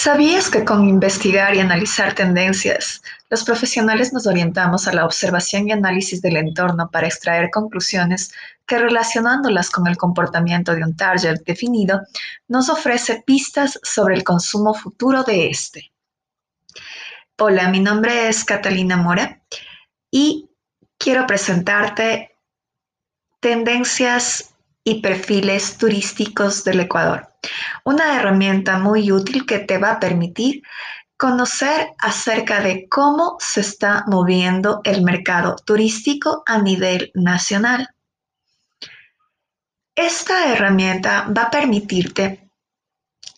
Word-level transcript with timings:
¿Sabías 0.00 0.48
que 0.48 0.64
con 0.64 0.88
investigar 0.88 1.56
y 1.56 1.58
analizar 1.58 2.14
tendencias, 2.14 3.02
los 3.30 3.42
profesionales 3.42 4.12
nos 4.12 4.28
orientamos 4.28 4.86
a 4.86 4.92
la 4.92 5.04
observación 5.04 5.66
y 5.66 5.72
análisis 5.72 6.22
del 6.22 6.36
entorno 6.36 6.88
para 6.88 7.08
extraer 7.08 7.50
conclusiones 7.50 8.32
que 8.64 8.78
relacionándolas 8.78 9.70
con 9.70 9.88
el 9.88 9.96
comportamiento 9.96 10.76
de 10.76 10.84
un 10.84 10.94
target 10.94 11.42
definido, 11.44 12.00
nos 12.46 12.68
ofrece 12.68 13.24
pistas 13.26 13.80
sobre 13.82 14.14
el 14.14 14.22
consumo 14.22 14.72
futuro 14.72 15.24
de 15.24 15.48
este? 15.48 15.90
Hola, 17.36 17.68
mi 17.68 17.80
nombre 17.80 18.28
es 18.28 18.44
Catalina 18.44 18.96
Mora 18.96 19.42
y 20.12 20.48
quiero 20.96 21.26
presentarte 21.26 22.36
tendencias 23.40 24.54
y 24.88 25.02
perfiles 25.02 25.76
turísticos 25.76 26.64
del 26.64 26.80
Ecuador. 26.80 27.28
Una 27.84 28.16
herramienta 28.16 28.78
muy 28.78 29.12
útil 29.12 29.44
que 29.44 29.58
te 29.58 29.76
va 29.76 29.92
a 29.92 30.00
permitir 30.00 30.62
conocer 31.18 31.88
acerca 31.98 32.60
de 32.60 32.88
cómo 32.88 33.36
se 33.38 33.60
está 33.60 34.04
moviendo 34.06 34.80
el 34.84 35.02
mercado 35.02 35.56
turístico 35.56 36.42
a 36.46 36.62
nivel 36.62 37.10
nacional. 37.14 37.90
Esta 39.94 40.52
herramienta 40.52 41.28
va 41.36 41.42
a 41.42 41.50
permitirte 41.50 42.48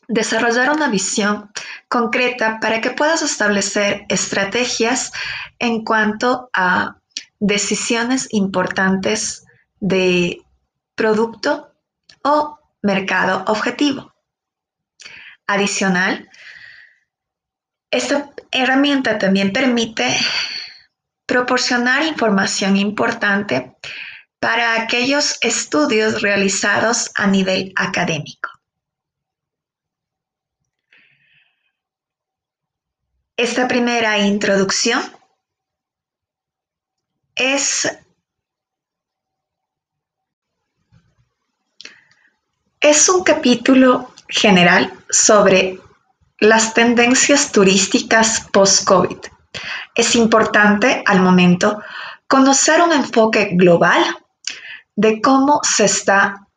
desarrollar 0.06 0.70
una 0.70 0.89
visión 0.89 1.51
concreta 1.89 2.61
para 2.61 2.80
que 2.80 2.91
puedas 2.91 3.23
establecer 3.23 4.05
estrategias 4.09 5.11
en 5.59 5.84
cuanto 5.84 6.48
a 6.53 6.97
decisiones 7.41 8.28
importantes 8.30 9.45
de 9.80 10.42
producto 11.01 11.73
o 12.23 12.59
mercado 12.83 13.43
objetivo. 13.47 14.13
Adicional, 15.47 16.29
esta 17.91 18.29
herramienta 18.53 19.17
también 19.17 19.51
permite 19.51 20.15
proporcionar 21.25 22.03
información 22.05 22.77
importante 22.77 23.75
para 24.41 24.83
aquellos 24.83 25.39
estudios 25.41 26.20
realizados 26.20 27.11
a 27.14 27.27
nivel 27.27 27.73
académico. 27.77 28.51
Esta 33.39 33.67
primera 33.67 34.19
introducción 34.19 35.01
es 37.37 37.89
Es 42.81 43.11
un 43.11 43.25
capítulo 43.25 44.14
general 44.27 44.91
sobre 45.11 45.78
las 46.39 46.73
tendencias 46.73 47.53
turísticas 47.53 48.47
post-COVID. 48.50 49.19
Es 49.95 50.14
importante 50.14 51.03
al 51.05 51.20
momento 51.20 51.83
conocer 52.27 52.81
un 52.81 52.92
enfoque 52.92 53.51
global 53.53 54.03
de 54.97 55.20
cómo 55.20 55.61
se 55.62 55.84
está 55.84 56.48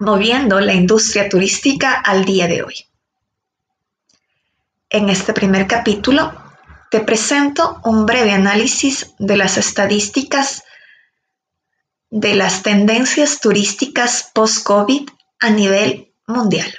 moviendo 0.00 0.58
la 0.58 0.74
industria 0.74 1.28
turística 1.28 1.92
al 1.92 2.24
día 2.24 2.48
de 2.48 2.64
hoy. 2.64 2.74
En 4.88 5.08
este 5.08 5.32
primer 5.32 5.68
capítulo 5.68 6.32
te 6.90 6.98
presento 6.98 7.80
un 7.84 8.06
breve 8.06 8.32
análisis 8.32 9.14
de 9.20 9.36
las 9.36 9.56
estadísticas 9.56 10.64
de 12.10 12.34
las 12.34 12.62
tendencias 12.62 13.40
turísticas 13.40 14.30
post-COVID 14.34 15.08
a 15.40 15.50
nivel 15.50 16.12
mundial. 16.26 16.72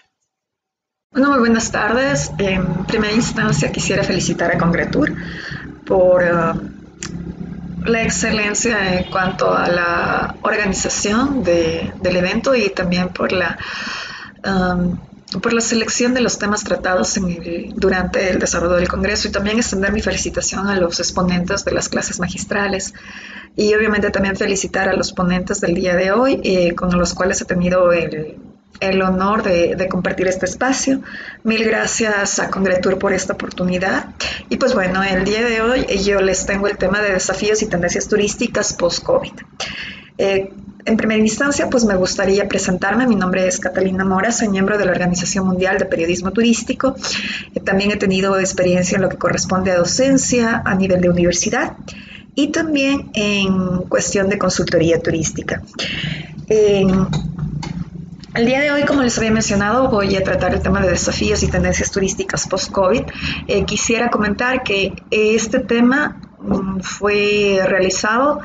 Bueno, 1.12 1.32
muy 1.32 1.40
buenas 1.40 1.72
tardes. 1.72 2.32
En 2.38 2.86
primera 2.86 3.14
instancia 3.14 3.72
quisiera 3.72 4.04
felicitar 4.04 4.52
a 4.52 4.58
Congretur 4.58 5.14
por 5.86 6.23
uh, 6.23 7.90
la 7.90 8.04
excelencia 8.04 8.98
en 8.98 9.10
cuanto 9.10 9.54
a 9.54 9.67
la 9.67 10.36
organización 10.42 11.44
del 11.44 12.16
evento 12.16 12.55
y 12.55 12.70
también 12.70 13.10
por 13.10 13.32
la 13.32 13.58
um, 14.45 14.98
por 15.39 15.53
la 15.53 15.61
selección 15.61 16.14
de 16.14 16.21
los 16.21 16.37
temas 16.37 16.64
tratados 16.64 17.17
durante 17.75 18.30
el 18.30 18.39
desarrollo 18.39 18.75
del 18.75 18.89
Congreso 18.89 19.27
y 19.27 19.31
también 19.31 19.58
extender 19.58 19.93
mi 19.93 20.02
felicitación 20.02 20.67
a 20.67 20.75
los 20.75 20.99
exponentes 20.99 21.64
de 21.64 21.71
las 21.71 21.87
clases 21.87 22.19
magistrales 22.19 22.93
y 23.55 23.73
obviamente 23.73 24.09
también 24.09 24.36
felicitar 24.36 24.89
a 24.89 24.93
los 24.93 25.14
ponentes 25.14 25.61
del 25.61 25.73
día 25.73 25.95
de 25.95 26.11
hoy 26.11 26.42
eh, 26.43 26.75
con 26.75 26.97
los 26.97 27.14
cuales 27.14 27.42
he 27.42 27.45
tenido 27.45 27.92
el, 27.92 29.02
honor 29.02 29.43
de, 29.43 29.75
de, 29.75 29.87
compartir 29.87 30.27
este 30.27 30.45
espacio. 30.45 31.02
Mil 31.43 31.63
gracias 31.63 32.39
a 32.39 32.49
Congretur 32.49 32.98
por 32.98 33.13
esta 33.13 33.33
oportunidad. 33.33 34.08
Y 34.49 34.58
pues 34.58 34.73
bueno, 34.73 35.03
el 35.03 35.23
día 35.23 35.45
de 35.45 35.61
hoy 35.61 35.86
yo 36.03 36.21
les 36.21 36.45
tengo 36.45 36.67
el 36.67 36.77
tema 36.77 37.02
de 37.02 37.13
desafíos 37.13 37.61
y 37.61 37.67
tendencias 37.67 38.08
turísticas 38.08 38.73
post-COVID. 38.73 39.33
Eh, 40.17 40.52
en 40.86 40.97
primera 40.97 41.19
instancia, 41.19 41.69
pues 41.69 41.86
me 41.86 41.95
gustaría 41.95 42.47
presentarme. 42.47 43.08
Mi 43.08 43.15
nombre 43.15 43.47
es 43.47 43.59
Catalina 43.59 44.03
Mora, 44.03 44.31
soy 44.31 44.49
miembro 44.49 44.77
de 44.77 44.86
la 44.86 44.92
Organización 44.92 45.45
Mundial 45.45 45.77
de 45.77 45.86
Periodismo 45.86 46.31
Turístico. 46.31 46.95
Eh, 47.53 47.59
también 47.59 47.92
he 47.92 47.97
tenido 47.97 48.39
experiencia 48.39 48.95
en 48.95 49.03
lo 49.03 49.09
que 49.09 49.17
corresponde 49.17 49.71
a 49.71 49.77
docencia 49.77 50.61
a 50.65 50.75
nivel 50.75 51.02
de 51.02 51.09
universidad 51.09 51.77
y 52.33 52.47
también 52.47 53.11
en 53.14 53.80
cuestión 53.89 54.30
de 54.30 54.37
consultoría 54.37 54.99
turística. 54.99 55.61
el 56.47 58.45
día 58.45 58.61
de 58.61 58.71
hoy, 58.71 58.83
como 58.83 59.03
les 59.03 59.17
había 59.17 59.31
mencionado, 59.31 59.89
voy 59.89 60.15
a 60.15 60.23
tratar 60.23 60.53
el 60.53 60.61
tema 60.61 60.81
de 60.81 60.89
desafíos 60.89 61.43
y 61.43 61.48
tendencias 61.48 61.92
turísticas 61.92 62.48
post-COVID. 62.48 63.03
Eh, 63.48 63.65
quisiera 63.65 64.09
comentar 64.09 64.63
que 64.63 64.93
este 65.11 65.59
tema 65.59 66.21
mm, 66.39 66.80
fue 66.80 67.59
realizado 67.65 68.39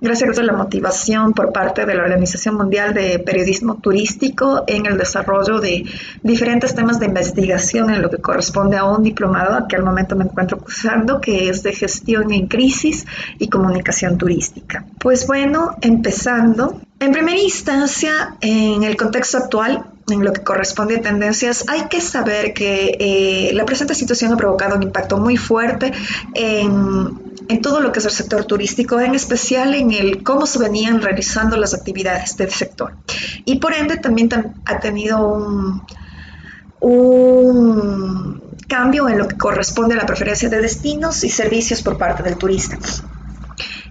gracias 0.00 0.38
a 0.38 0.42
la 0.42 0.52
motivación 0.52 1.32
por 1.32 1.52
parte 1.52 1.86
de 1.86 1.94
la 1.94 2.02
Organización 2.02 2.56
Mundial 2.56 2.94
de 2.94 3.18
Periodismo 3.18 3.76
Turístico 3.76 4.64
en 4.66 4.86
el 4.86 4.98
desarrollo 4.98 5.60
de 5.60 5.84
diferentes 6.22 6.74
temas 6.74 6.98
de 7.00 7.06
investigación 7.06 7.90
en 7.90 8.02
lo 8.02 8.10
que 8.10 8.18
corresponde 8.18 8.76
a 8.76 8.84
un 8.84 9.02
diplomado 9.02 9.66
que 9.68 9.76
al 9.76 9.82
momento 9.82 10.16
me 10.16 10.24
encuentro 10.24 10.58
cursando, 10.58 11.20
que 11.20 11.48
es 11.48 11.62
de 11.62 11.72
gestión 11.72 12.32
en 12.32 12.46
crisis 12.46 13.06
y 13.38 13.48
comunicación 13.48 14.18
turística. 14.18 14.84
Pues 14.98 15.26
bueno, 15.26 15.76
empezando, 15.80 16.80
en 17.00 17.12
primera 17.12 17.38
instancia, 17.38 18.36
en 18.40 18.82
el 18.82 18.96
contexto 18.96 19.38
actual, 19.38 19.86
en 20.08 20.24
lo 20.24 20.32
que 20.32 20.42
corresponde 20.42 20.96
a 20.96 21.00
tendencias, 21.00 21.64
hay 21.68 21.88
que 21.88 22.00
saber 22.00 22.54
que 22.54 22.96
eh, 23.00 23.50
la 23.54 23.64
presente 23.64 23.94
situación 23.94 24.32
ha 24.32 24.36
provocado 24.36 24.76
un 24.76 24.82
impacto 24.82 25.18
muy 25.18 25.36
fuerte 25.36 25.92
en 26.34 27.25
en 27.48 27.62
todo 27.62 27.80
lo 27.80 27.92
que 27.92 28.00
es 28.00 28.04
el 28.04 28.10
sector 28.10 28.44
turístico, 28.44 29.00
en 29.00 29.14
especial 29.14 29.74
en 29.74 29.92
el 29.92 30.22
cómo 30.22 30.46
se 30.46 30.58
venían 30.58 31.00
realizando 31.00 31.56
las 31.56 31.74
actividades 31.74 32.36
del 32.36 32.50
sector. 32.50 32.96
Y 33.44 33.58
por 33.58 33.74
ende 33.74 33.96
también 33.98 34.28
ha 34.64 34.80
tenido 34.80 35.26
un, 35.26 35.82
un 36.80 38.42
cambio 38.68 39.08
en 39.08 39.18
lo 39.18 39.28
que 39.28 39.36
corresponde 39.36 39.94
a 39.94 39.98
la 39.98 40.06
preferencia 40.06 40.48
de 40.48 40.60
destinos 40.60 41.24
y 41.24 41.30
servicios 41.30 41.82
por 41.82 41.98
parte 41.98 42.22
del 42.22 42.36
turista. 42.36 42.78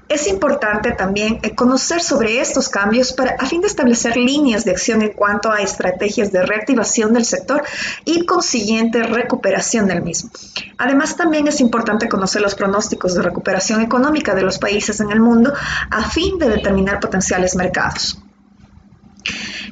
Es 0.07 0.27
importante 0.27 0.91
también 0.91 1.39
eh, 1.41 1.55
conocer 1.55 2.01
sobre 2.01 2.39
estos 2.39 2.69
cambios 2.69 3.11
para, 3.13 3.31
a 3.39 3.45
fin 3.45 3.61
de 3.61 3.67
establecer 3.67 4.15
líneas 4.17 4.63
de 4.63 4.71
acción 4.71 5.01
en 5.01 5.13
cuanto 5.13 5.51
a 5.51 5.61
estrategias 5.61 6.31
de 6.31 6.45
reactivación 6.45 7.13
del 7.13 7.25
sector 7.25 7.63
y 8.05 8.25
consiguiente 8.25 9.01
recuperación 9.01 9.87
del 9.87 10.03
mismo. 10.03 10.29
Además, 10.77 11.17
también 11.17 11.47
es 11.47 11.59
importante 11.59 12.07
conocer 12.07 12.41
los 12.41 12.53
pronósticos 12.53 13.15
de 13.15 13.23
recuperación 13.23 13.81
económica 13.81 14.35
de 14.35 14.43
los 14.43 14.59
países 14.59 14.99
en 14.99 15.11
el 15.11 15.19
mundo 15.19 15.53
a 15.89 16.09
fin 16.09 16.37
de 16.37 16.49
determinar 16.49 16.99
potenciales 16.99 17.55
mercados. 17.55 18.21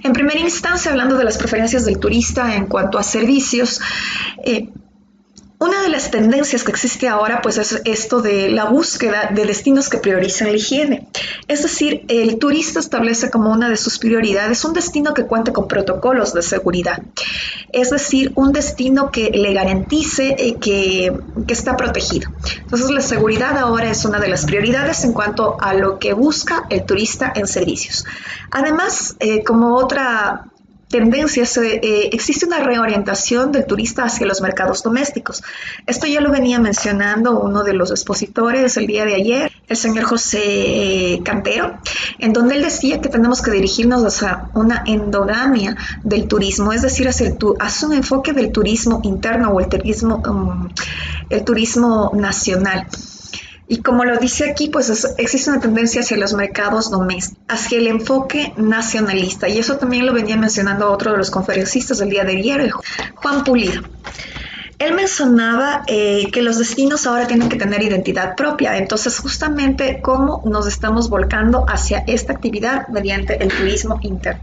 En 0.03 0.11
primera 0.11 0.39
instancia, 0.39 0.91
hablando 0.91 1.15
de 1.15 1.23
las 1.23 1.37
preferencias 1.37 1.85
del 1.85 1.99
turista 1.99 2.55
en 2.55 2.65
cuanto 2.65 2.97
a 2.97 3.03
servicios, 3.03 3.79
eh, 4.43 4.69
una 5.63 5.81
de 5.81 5.87
las 5.87 6.11
tendencias 6.11 6.65
que 6.65 6.71
existe 6.71 7.07
ahora 7.07 7.41
pues 7.41 7.57
es 7.57 7.81
esto 7.85 8.21
de 8.21 8.49
la 8.49 8.65
búsqueda 8.65 9.29
de 9.33 9.45
destinos 9.45 9.87
que 9.87 9.97
priorizan 9.97 10.49
la 10.49 10.57
higiene. 10.57 11.07
Es 11.47 11.63
decir, 11.63 12.03
el 12.09 12.37
turista 12.37 12.81
establece 12.81 13.31
como 13.31 13.49
una 13.49 13.69
de 13.69 13.77
sus 13.77 13.97
prioridades 13.97 14.65
un 14.65 14.73
destino 14.73 15.13
que 15.13 15.25
cuente 15.25 15.53
con 15.53 15.69
protocolos 15.69 16.33
de 16.33 16.41
seguridad. 16.41 17.01
Es 17.71 17.91
decir, 17.91 18.33
un 18.35 18.51
destino 18.51 19.09
que 19.09 19.29
le 19.29 19.53
garantice 19.53 20.35
eh, 20.37 20.55
que, 20.59 21.13
está 21.47 21.77
protegido. 21.77 22.29
Entonces 22.57 22.89
la 22.89 23.01
seguridad 23.01 23.57
ahora 23.57 23.89
es 23.89 24.03
una 24.03 24.19
de 24.19 24.27
las 24.27 24.45
prioridades 24.45 25.05
en 25.05 25.13
cuanto 25.13 25.55
a 25.61 25.73
lo 25.75 25.97
que 25.97 26.13
busca 26.13 26.65
el 26.69 26.83
turista 26.83 27.31
en 27.33 27.47
servicios. 27.47 28.05
Además, 28.51 29.15
eh, 29.19 29.43
como 29.43 29.75
otra 29.75 30.47
tendencias, 30.93 31.57
eh, 31.57 32.09
existe 32.13 32.45
una 32.45 32.59
reorientación 32.59 33.51
del 33.51 33.65
turista 33.65 34.03
hacia 34.03 34.27
los 34.27 34.41
mercados 34.41 34.83
domésticos. 34.83 35.41
Esto 35.87 36.05
ya 36.05 36.21
lo 36.21 36.29
venía 36.29 36.59
mencionando 36.59 37.39
uno 37.39 37.63
de 37.63 37.73
los 37.73 37.89
expositores 37.89 38.77
el 38.77 38.85
día 38.85 39.03
de 39.03 39.15
ayer, 39.15 39.51
el 39.67 39.75
señor 39.75 40.03
José 40.03 41.19
Cantero, 41.25 41.79
en 42.19 42.31
donde 42.31 42.57
él 42.57 42.61
decía 42.61 43.01
que 43.01 43.09
tenemos 43.09 43.41
que 43.41 43.49
dirigirnos 43.49 44.03
hacia 44.05 44.51
una 44.53 44.83
endogamia 44.85 45.75
del 46.03 46.27
turismo, 46.27 46.73
es 46.73 46.83
decir, 46.83 47.07
hacia, 47.07 47.25
el 47.25 47.37
hacia 47.59 47.87
un 47.87 47.95
enfoque 47.95 48.33
del 48.33 48.51
turismo 48.51 48.99
interno 49.01 49.49
o 49.49 49.59
el 49.59 49.69
turismo, 49.69 50.21
um, 50.27 50.69
el 51.31 51.43
turismo 51.43 52.11
nacional. 52.13 52.85
Y 53.67 53.81
como 53.81 54.03
lo 54.03 54.17
dice 54.17 54.49
aquí, 54.49 54.69
pues 54.69 55.15
existe 55.17 55.49
una 55.49 55.59
tendencia 55.59 56.01
hacia 56.01 56.17
los 56.17 56.33
mercados 56.33 56.91
domésticos, 56.91 57.43
hacia 57.47 57.77
el 57.77 57.87
enfoque 57.87 58.53
nacionalista. 58.57 59.47
Y 59.47 59.57
eso 59.57 59.77
también 59.77 60.05
lo 60.05 60.13
venía 60.13 60.35
mencionando 60.37 60.91
otro 60.91 61.11
de 61.11 61.17
los 61.17 61.31
conferencistas 61.31 61.99
del 61.99 62.09
día 62.09 62.23
de 62.23 62.37
ayer, 62.37 62.71
Juan 63.15 63.43
Pulido. 63.43 63.81
Él 64.79 64.93
mencionaba 64.95 65.83
eh, 65.87 66.29
que 66.31 66.41
los 66.41 66.57
destinos 66.57 67.07
ahora 67.07 67.25
tienen 67.25 67.47
que 67.47 67.55
tener 67.55 67.81
identidad 67.81 68.35
propia, 68.35 68.77
entonces 68.77 69.17
justamente 69.17 70.01
cómo 70.01 70.41
nos 70.45 70.67
estamos 70.67 71.09
volcando 71.09 71.65
hacia 71.69 72.03
esta 72.05 72.33
actividad 72.33 72.87
mediante 72.89 73.41
el 73.41 73.49
turismo 73.49 73.99
interno. 74.01 74.41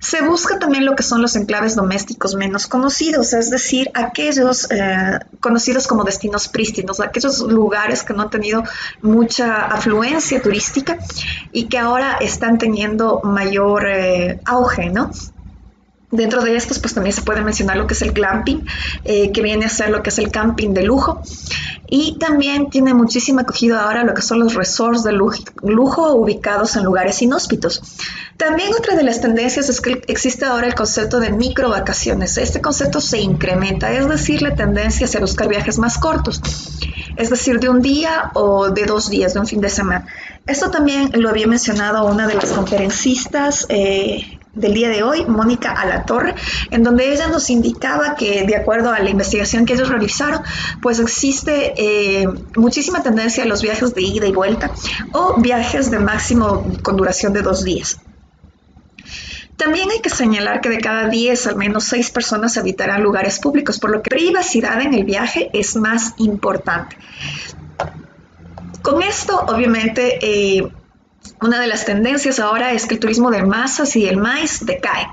Se 0.00 0.22
busca 0.22 0.58
también 0.58 0.86
lo 0.86 0.96
que 0.96 1.02
son 1.02 1.20
los 1.20 1.36
enclaves 1.36 1.76
domésticos 1.76 2.34
menos 2.34 2.66
conocidos, 2.66 3.34
es 3.34 3.50
decir, 3.50 3.90
aquellos 3.92 4.66
eh, 4.70 5.18
conocidos 5.40 5.86
como 5.86 6.04
destinos 6.04 6.48
prístinos, 6.48 7.00
aquellos 7.00 7.40
lugares 7.40 8.02
que 8.02 8.14
no 8.14 8.22
han 8.22 8.30
tenido 8.30 8.64
mucha 9.02 9.66
afluencia 9.66 10.40
turística 10.40 10.96
y 11.52 11.66
que 11.66 11.78
ahora 11.78 12.16
están 12.16 12.56
teniendo 12.56 13.20
mayor 13.22 13.86
eh, 13.86 14.40
auge, 14.46 14.88
¿no? 14.88 15.10
Dentro 16.12 16.42
de 16.42 16.56
estos, 16.56 16.80
pues 16.80 16.92
también 16.92 17.14
se 17.14 17.22
puede 17.22 17.40
mencionar 17.42 17.76
lo 17.76 17.86
que 17.86 17.94
es 17.94 18.02
el 18.02 18.12
glamping, 18.12 18.66
eh, 19.04 19.30
que 19.30 19.42
viene 19.42 19.66
a 19.66 19.68
ser 19.68 19.90
lo 19.90 20.02
que 20.02 20.10
es 20.10 20.18
el 20.18 20.30
camping 20.32 20.70
de 20.70 20.82
lujo. 20.82 21.22
Y 21.88 22.18
también 22.18 22.68
tiene 22.68 22.94
muchísima 22.94 23.42
acogida 23.42 23.84
ahora 23.84 24.02
lo 24.02 24.12
que 24.14 24.22
son 24.22 24.40
los 24.40 24.54
resorts 24.54 25.04
de 25.04 25.12
lujo, 25.12 26.14
ubicados 26.14 26.74
en 26.76 26.84
lugares 26.84 27.22
inhóspitos. 27.22 27.82
También 28.36 28.72
otra 28.72 28.96
de 28.96 29.04
las 29.04 29.20
tendencias 29.20 29.68
es 29.68 29.80
que 29.80 30.02
existe 30.08 30.46
ahora 30.46 30.66
el 30.66 30.74
concepto 30.74 31.20
de 31.20 31.30
micro 31.30 31.68
vacaciones. 31.68 32.38
Este 32.38 32.60
concepto 32.60 33.00
se 33.00 33.20
incrementa, 33.20 33.92
es 33.92 34.08
decir, 34.08 34.42
la 34.42 34.54
tendencia 34.54 35.06
hacia 35.06 35.20
buscar 35.20 35.48
viajes 35.48 35.78
más 35.78 35.98
cortos, 35.98 36.40
es 37.16 37.30
decir, 37.30 37.60
de 37.60 37.68
un 37.68 37.82
día 37.82 38.30
o 38.34 38.70
de 38.70 38.84
dos 38.84 39.10
días, 39.10 39.34
de 39.34 39.40
un 39.40 39.46
fin 39.46 39.60
de 39.60 39.70
semana. 39.70 40.06
Esto 40.46 40.70
también 40.70 41.10
lo 41.14 41.28
había 41.28 41.46
mencionado 41.46 42.04
una 42.06 42.26
de 42.26 42.34
las 42.34 42.50
conferencistas. 42.50 43.66
Eh, 43.68 44.39
del 44.54 44.74
día 44.74 44.88
de 44.88 45.02
hoy, 45.02 45.24
Mónica 45.26 45.72
Alatorre, 45.72 46.34
en 46.70 46.82
donde 46.82 47.12
ella 47.12 47.28
nos 47.28 47.50
indicaba 47.50 48.16
que 48.16 48.44
de 48.44 48.56
acuerdo 48.56 48.90
a 48.90 48.98
la 48.98 49.10
investigación 49.10 49.64
que 49.64 49.74
ellos 49.74 49.88
realizaron, 49.88 50.42
pues 50.82 50.98
existe 50.98 51.74
eh, 51.76 52.28
muchísima 52.56 53.02
tendencia 53.02 53.44
a 53.44 53.46
los 53.46 53.62
viajes 53.62 53.94
de 53.94 54.02
ida 54.02 54.26
y 54.26 54.32
vuelta 54.32 54.70
o 55.12 55.40
viajes 55.40 55.90
de 55.90 55.98
máximo 55.98 56.66
con 56.82 56.96
duración 56.96 57.32
de 57.32 57.42
dos 57.42 57.64
días. 57.64 58.00
También 59.56 59.90
hay 59.90 60.00
que 60.00 60.08
señalar 60.08 60.62
que 60.62 60.70
de 60.70 60.78
cada 60.78 61.08
10, 61.08 61.48
al 61.48 61.56
menos 61.56 61.84
6 61.84 62.10
personas 62.12 62.56
habitarán 62.56 63.02
lugares 63.02 63.38
públicos, 63.38 63.78
por 63.78 63.90
lo 63.90 64.02
que 64.02 64.08
privacidad 64.08 64.80
en 64.80 64.94
el 64.94 65.04
viaje 65.04 65.50
es 65.52 65.76
más 65.76 66.14
importante. 66.16 66.96
Con 68.80 69.02
esto, 69.02 69.38
obviamente, 69.38 70.18
eh, 70.22 70.72
una 71.42 71.60
de 71.60 71.66
las 71.66 71.84
tendencias 71.84 72.38
ahora 72.38 72.72
es 72.72 72.86
que 72.86 72.94
el 72.94 73.00
turismo 73.00 73.30
de 73.30 73.42
masas 73.42 73.96
y 73.96 74.06
el 74.06 74.18
maíz 74.18 74.64
decae, 74.64 75.06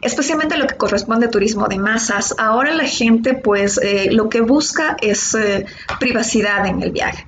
especialmente 0.00 0.56
lo 0.56 0.66
que 0.66 0.76
corresponde 0.76 1.26
a 1.26 1.30
turismo 1.30 1.68
de 1.68 1.78
masas. 1.78 2.34
Ahora 2.38 2.74
la 2.74 2.84
gente 2.84 3.34
pues 3.34 3.78
eh, 3.82 4.08
lo 4.10 4.28
que 4.28 4.40
busca 4.40 4.96
es 5.00 5.34
eh, 5.34 5.66
privacidad 6.00 6.66
en 6.66 6.82
el 6.82 6.92
viaje. 6.92 7.26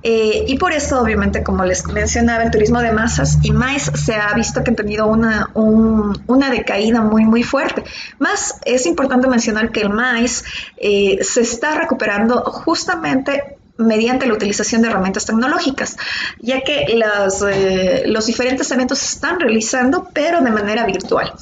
Eh, 0.00 0.44
y 0.46 0.56
por 0.58 0.72
eso, 0.72 1.00
obviamente, 1.00 1.42
como 1.42 1.64
les 1.64 1.84
mencionaba, 1.88 2.44
el 2.44 2.52
turismo 2.52 2.80
de 2.80 2.92
masas 2.92 3.38
y 3.42 3.50
maíz 3.50 3.90
se 3.94 4.14
ha 4.14 4.32
visto 4.32 4.62
que 4.62 4.70
han 4.70 4.76
tenido 4.76 5.08
una, 5.08 5.50
una 5.54 6.50
decaída 6.50 7.02
muy, 7.02 7.24
muy 7.24 7.42
fuerte. 7.42 7.82
Más 8.20 8.60
es 8.64 8.86
importante 8.86 9.26
mencionar 9.26 9.72
que 9.72 9.80
el 9.80 9.90
maíz 9.90 10.44
se 10.80 11.40
está 11.40 11.74
recuperando 11.74 12.42
justamente 12.44 13.57
mediante 13.78 14.26
la 14.26 14.34
utilización 14.34 14.82
de 14.82 14.88
herramientas 14.88 15.24
tecnológicas, 15.24 15.96
ya 16.40 16.60
que 16.62 16.84
eh, 16.86 18.02
los 18.06 18.26
diferentes 18.26 18.70
eventos 18.70 18.98
se 18.98 19.14
están 19.14 19.40
realizando, 19.40 20.10
pero 20.12 20.40
de 20.40 20.50
manera 20.50 20.84
virtual. 20.84 21.32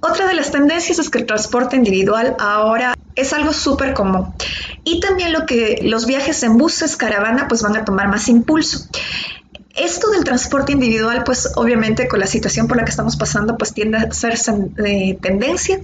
Otra 0.00 0.26
de 0.26 0.34
las 0.34 0.50
tendencias 0.50 0.98
es 0.98 1.10
que 1.10 1.18
el 1.18 1.26
transporte 1.26 1.76
individual 1.76 2.36
ahora 2.38 2.94
es 3.14 3.32
algo 3.32 3.52
súper 3.52 3.94
común. 3.94 4.34
Y 4.84 5.00
también 5.00 5.32
lo 5.32 5.46
que 5.46 5.80
los 5.82 6.06
viajes 6.06 6.42
en 6.42 6.58
buses, 6.58 6.96
caravana, 6.96 7.48
pues 7.48 7.62
van 7.62 7.76
a 7.76 7.84
tomar 7.84 8.08
más 8.08 8.28
impulso. 8.28 8.88
Esto 9.76 10.10
del 10.10 10.24
transporte 10.24 10.72
individual, 10.72 11.22
pues 11.24 11.52
obviamente 11.54 12.08
con 12.08 12.18
la 12.18 12.26
situación 12.26 12.66
por 12.66 12.78
la 12.78 12.84
que 12.84 12.90
estamos 12.90 13.16
pasando, 13.16 13.58
pues 13.58 13.74
tiende 13.74 13.98
a 13.98 14.10
ser 14.10 14.34
eh, 14.84 15.18
tendencia. 15.20 15.80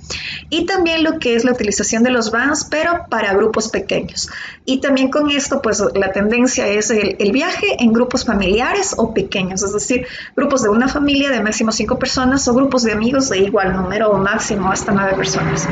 Y 0.48 0.64
también 0.64 1.04
lo 1.04 1.18
que 1.18 1.34
es 1.34 1.44
la 1.44 1.52
utilización 1.52 2.02
de 2.02 2.10
los 2.10 2.30
vans, 2.30 2.66
pero 2.70 3.06
para 3.10 3.34
grupos 3.34 3.68
pequeños. 3.68 4.30
Y 4.64 4.80
también 4.80 5.10
con 5.10 5.30
esto, 5.30 5.60
pues 5.60 5.82
la 5.94 6.10
tendencia 6.12 6.66
es 6.68 6.90
el, 6.90 7.16
el 7.18 7.32
viaje 7.32 7.76
en 7.80 7.92
grupos 7.92 8.24
familiares 8.24 8.94
o 8.96 9.12
pequeños, 9.12 9.62
es 9.62 9.72
decir, 9.72 10.06
grupos 10.34 10.62
de 10.62 10.70
una 10.70 10.88
familia 10.88 11.30
de 11.30 11.40
máximo 11.40 11.70
cinco 11.70 11.98
personas 11.98 12.48
o 12.48 12.54
grupos 12.54 12.82
de 12.84 12.92
amigos 12.92 13.28
de 13.28 13.38
igual 13.38 13.74
número 13.74 14.10
o 14.10 14.18
máximo 14.18 14.70
hasta 14.70 14.92
nueve 14.92 15.14
personas. 15.16 15.68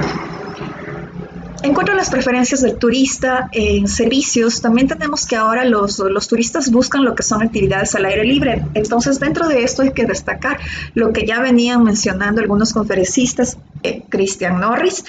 En 1.62 1.74
cuanto 1.74 1.92
a 1.92 1.94
las 1.94 2.08
preferencias 2.08 2.62
del 2.62 2.78
turista 2.78 3.50
en 3.52 3.86
servicios, 3.86 4.62
también 4.62 4.88
tenemos 4.88 5.26
que 5.26 5.36
ahora 5.36 5.64
los, 5.64 5.98
los, 5.98 6.26
turistas 6.26 6.70
buscan 6.70 7.04
lo 7.04 7.14
que 7.14 7.22
son 7.22 7.42
actividades 7.42 7.94
al 7.94 8.06
aire 8.06 8.24
libre. 8.24 8.64
Entonces, 8.72 9.20
dentro 9.20 9.46
de 9.46 9.62
esto 9.62 9.82
hay 9.82 9.92
que 9.92 10.06
destacar 10.06 10.58
lo 10.94 11.12
que 11.12 11.26
ya 11.26 11.40
venían 11.40 11.84
mencionando 11.84 12.40
algunos 12.40 12.72
conferencistas, 12.72 13.58
eh, 13.82 14.02
Christian 14.08 14.58
Norris. 14.58 15.04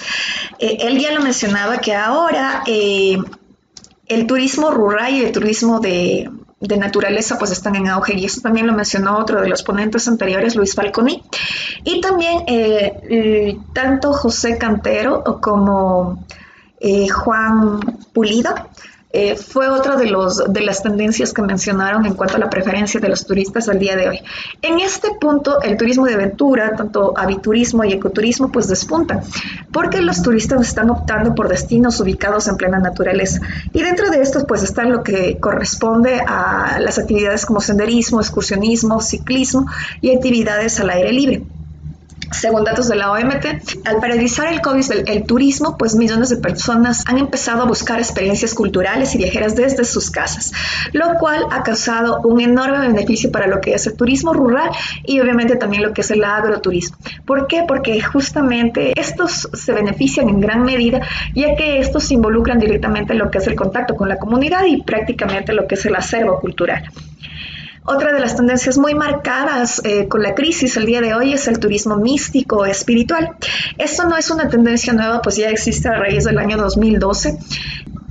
Eh, 0.58 0.76
él 0.80 0.98
ya 0.98 1.12
lo 1.12 1.22
mencionaba 1.22 1.78
que 1.78 1.94
ahora 1.94 2.62
eh, 2.66 3.16
el 4.06 4.26
turismo 4.26 4.70
rural 4.70 5.14
y 5.14 5.24
el 5.24 5.32
turismo 5.32 5.80
de, 5.80 6.28
de 6.62 6.76
naturaleza 6.76 7.38
pues 7.38 7.50
están 7.50 7.74
en 7.76 7.88
auge 7.88 8.14
y 8.14 8.24
eso 8.24 8.40
también 8.40 8.66
lo 8.66 8.72
mencionó 8.72 9.18
otro 9.18 9.40
de 9.40 9.48
los 9.48 9.62
ponentes 9.62 10.06
anteriores, 10.06 10.54
Luis 10.54 10.74
Falconi. 10.74 11.22
Y 11.84 12.00
también 12.00 12.44
tanto 13.72 14.12
José 14.12 14.58
Cantero 14.58 15.40
como 15.40 16.24
eh, 16.84 17.08
Juan 17.08 17.78
Pulido, 18.12 18.52
eh, 19.12 19.36
fue 19.36 19.68
otra 19.68 19.96
de, 19.96 20.06
los, 20.06 20.52
de 20.52 20.62
las 20.62 20.82
tendencias 20.82 21.34
que 21.34 21.42
mencionaron 21.42 22.06
en 22.06 22.14
cuanto 22.14 22.36
a 22.36 22.38
la 22.38 22.48
preferencia 22.48 22.98
de 22.98 23.08
los 23.08 23.26
turistas 23.26 23.68
al 23.68 23.78
día 23.78 23.94
de 23.94 24.08
hoy. 24.08 24.20
En 24.62 24.80
este 24.80 25.10
punto, 25.20 25.60
el 25.60 25.76
turismo 25.76 26.06
de 26.06 26.14
aventura, 26.14 26.74
tanto 26.76 27.12
aviturismo 27.16 27.84
y 27.84 27.92
ecoturismo, 27.92 28.50
pues 28.50 28.68
despuntan, 28.68 29.20
porque 29.70 30.00
los 30.00 30.22
turistas 30.22 30.66
están 30.66 30.88
optando 30.88 31.34
por 31.34 31.48
destinos 31.48 32.00
ubicados 32.00 32.48
en 32.48 32.56
plena 32.56 32.78
naturaleza. 32.78 33.40
Y 33.72 33.82
dentro 33.82 34.10
de 34.10 34.22
estos, 34.22 34.44
pues 34.44 34.62
está 34.62 34.84
lo 34.84 35.02
que 35.02 35.38
corresponde 35.38 36.20
a 36.26 36.78
las 36.80 36.98
actividades 36.98 37.44
como 37.44 37.60
senderismo, 37.60 38.20
excursionismo, 38.20 39.00
ciclismo 39.00 39.66
y 40.00 40.14
actividades 40.14 40.80
al 40.80 40.88
aire 40.88 41.12
libre. 41.12 41.42
Según 42.32 42.64
datos 42.64 42.88
de 42.88 42.96
la 42.96 43.12
OMT, 43.12 43.84
al 43.84 43.96
paralizar 44.00 44.52
el 44.52 44.60
COVID 44.60 44.84
el, 45.06 45.24
turismo, 45.24 45.76
pues 45.76 45.94
millones 45.94 46.30
de 46.30 46.36
personas 46.36 47.04
han 47.06 47.18
empezado 47.18 47.62
a 47.62 47.66
buscar 47.66 47.98
experiencias 47.98 48.54
culturales 48.54 49.14
y 49.14 49.18
viajeras 49.18 49.54
desde 49.54 49.84
sus 49.84 50.10
casas, 50.10 50.52
lo 50.92 51.14
cual 51.18 51.46
ha 51.50 51.62
causado 51.62 52.20
un 52.22 52.40
enorme 52.40 52.78
beneficio 52.88 53.30
para 53.30 53.46
lo 53.46 53.60
que 53.60 53.74
es 53.74 53.86
el 53.86 53.96
turismo 53.96 54.32
rural 54.32 54.70
y 55.04 55.20
obviamente 55.20 55.56
también 55.56 55.82
lo 55.82 55.92
que 55.92 56.00
es 56.00 56.10
el 56.10 56.24
agroturismo. 56.24 56.96
¿Por 57.26 57.46
qué? 57.46 57.64
Porque 57.66 58.00
justamente 58.00 58.98
estos 58.98 59.48
se 59.52 59.72
benefician 59.72 60.28
en 60.28 60.40
gran 60.40 60.62
medida, 60.62 61.00
ya 61.34 61.54
que 61.54 61.78
estos 61.78 62.10
involucran 62.10 62.58
directamente 62.58 63.12
en 63.12 63.18
lo 63.18 63.30
que 63.30 63.38
es 63.38 63.46
el 63.46 63.54
contacto 63.54 63.94
con 63.94 64.08
la 64.08 64.16
comunidad 64.16 64.64
y 64.66 64.82
prácticamente 64.82 65.52
lo 65.52 65.66
que 65.66 65.74
es 65.74 65.86
el 65.86 65.94
acervo 65.94 66.40
cultural. 66.40 66.90
Otra 67.84 68.12
de 68.12 68.20
las 68.20 68.36
tendencias 68.36 68.78
muy 68.78 68.94
marcadas 68.94 69.80
eh, 69.84 70.06
con 70.06 70.22
la 70.22 70.36
crisis 70.36 70.76
el 70.76 70.86
día 70.86 71.00
de 71.00 71.14
hoy 71.14 71.32
es 71.32 71.48
el 71.48 71.58
turismo 71.58 71.96
místico 71.96 72.64
espiritual. 72.64 73.36
Esto 73.76 74.04
no 74.04 74.16
es 74.16 74.30
una 74.30 74.48
tendencia 74.48 74.92
nueva, 74.92 75.20
pues 75.20 75.36
ya 75.36 75.50
existe 75.50 75.88
a 75.88 75.98
raíz 75.98 76.24
del 76.24 76.38
año 76.38 76.56
2012 76.56 77.38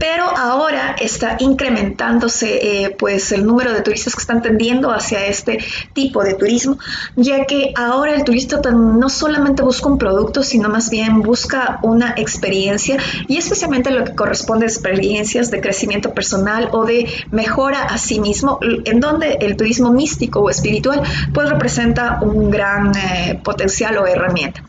pero 0.01 0.35
ahora 0.35 0.95
está 0.99 1.37
incrementándose 1.39 2.85
eh, 2.85 2.95
pues 2.97 3.31
el 3.31 3.45
número 3.45 3.71
de 3.71 3.81
turistas 3.81 4.15
que 4.15 4.21
están 4.21 4.41
tendiendo 4.41 4.89
hacia 4.89 5.27
este 5.27 5.59
tipo 5.93 6.23
de 6.23 6.33
turismo, 6.33 6.79
ya 7.15 7.45
que 7.45 7.71
ahora 7.75 8.15
el 8.15 8.23
turista 8.23 8.59
no 8.71 9.09
solamente 9.09 9.61
busca 9.61 9.89
un 9.89 9.99
producto, 9.99 10.41
sino 10.41 10.69
más 10.69 10.89
bien 10.89 11.21
busca 11.21 11.77
una 11.83 12.15
experiencia 12.17 12.97
y 13.27 13.37
especialmente 13.37 13.91
lo 13.91 14.03
que 14.03 14.15
corresponde 14.15 14.65
a 14.65 14.69
experiencias 14.69 15.51
de 15.51 15.61
crecimiento 15.61 16.15
personal 16.15 16.69
o 16.71 16.83
de 16.83 17.07
mejora 17.29 17.83
a 17.83 17.99
sí 17.99 18.19
mismo, 18.19 18.57
en 18.63 18.99
donde 18.99 19.33
el 19.41 19.55
turismo 19.55 19.91
místico 19.91 20.39
o 20.39 20.49
espiritual 20.49 21.03
pues 21.31 21.47
representa 21.47 22.17
un 22.23 22.49
gran 22.49 22.91
eh, 22.95 23.39
potencial 23.43 23.99
o 23.99 24.07
herramienta. 24.07 24.63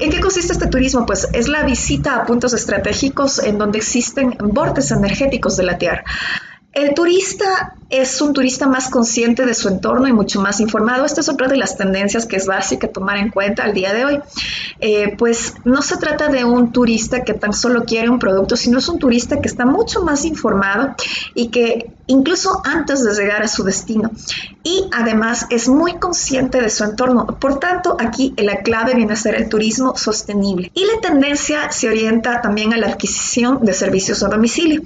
¿En 0.00 0.10
qué 0.10 0.20
consiste 0.20 0.54
este 0.54 0.66
turismo? 0.66 1.04
Pues 1.04 1.28
es 1.34 1.46
la 1.48 1.62
visita 1.62 2.16
a 2.16 2.24
puntos 2.24 2.54
estratégicos 2.54 3.38
en 3.38 3.58
donde 3.58 3.78
existen 3.78 4.34
bordes 4.40 4.90
energéticos 4.90 5.58
de 5.58 5.64
la 5.64 5.76
Tierra. 5.76 6.04
El 6.72 6.94
turista 6.94 7.74
es 7.90 8.20
un 8.22 8.32
turista 8.32 8.68
más 8.68 8.88
consciente 8.88 9.44
de 9.44 9.52
su 9.52 9.68
entorno 9.68 10.06
y 10.06 10.12
mucho 10.12 10.40
más 10.40 10.60
informado. 10.60 11.04
Esta 11.04 11.20
es 11.20 11.28
otra 11.28 11.48
de 11.48 11.56
las 11.56 11.76
tendencias 11.76 12.24
que 12.24 12.36
es 12.36 12.46
básica 12.46 12.88
tomar 12.88 13.18
en 13.18 13.30
cuenta 13.30 13.64
al 13.64 13.74
día 13.74 13.92
de 13.92 14.04
hoy. 14.04 14.20
Eh, 14.78 15.14
pues 15.18 15.54
no 15.64 15.82
se 15.82 15.96
trata 15.96 16.28
de 16.28 16.44
un 16.44 16.72
turista 16.72 17.24
que 17.24 17.34
tan 17.34 17.52
solo 17.52 17.84
quiere 17.84 18.08
un 18.08 18.20
producto, 18.20 18.56
sino 18.56 18.78
es 18.78 18.88
un 18.88 18.98
turista 18.98 19.40
que 19.40 19.48
está 19.48 19.66
mucho 19.66 20.04
más 20.04 20.24
informado 20.24 20.94
y 21.34 21.48
que 21.48 21.90
incluso 22.06 22.60
antes 22.64 23.04
de 23.04 23.12
llegar 23.12 23.42
a 23.42 23.48
su 23.48 23.64
destino. 23.64 24.10
Y 24.62 24.86
además 24.92 25.46
es 25.50 25.68
muy 25.68 25.94
consciente 25.94 26.60
de 26.60 26.70
su 26.70 26.84
entorno. 26.84 27.26
Por 27.38 27.58
tanto, 27.58 27.96
aquí 27.98 28.34
la 28.36 28.62
clave 28.62 28.94
viene 28.94 29.12
a 29.14 29.16
ser 29.16 29.34
el 29.34 29.48
turismo 29.48 29.96
sostenible. 29.96 30.70
Y 30.74 30.84
la 30.84 31.00
tendencia 31.00 31.70
se 31.70 31.88
orienta 31.88 32.40
también 32.40 32.72
a 32.72 32.76
la 32.76 32.88
adquisición 32.88 33.64
de 33.64 33.72
servicios 33.72 34.22
a 34.22 34.28
domicilio, 34.28 34.82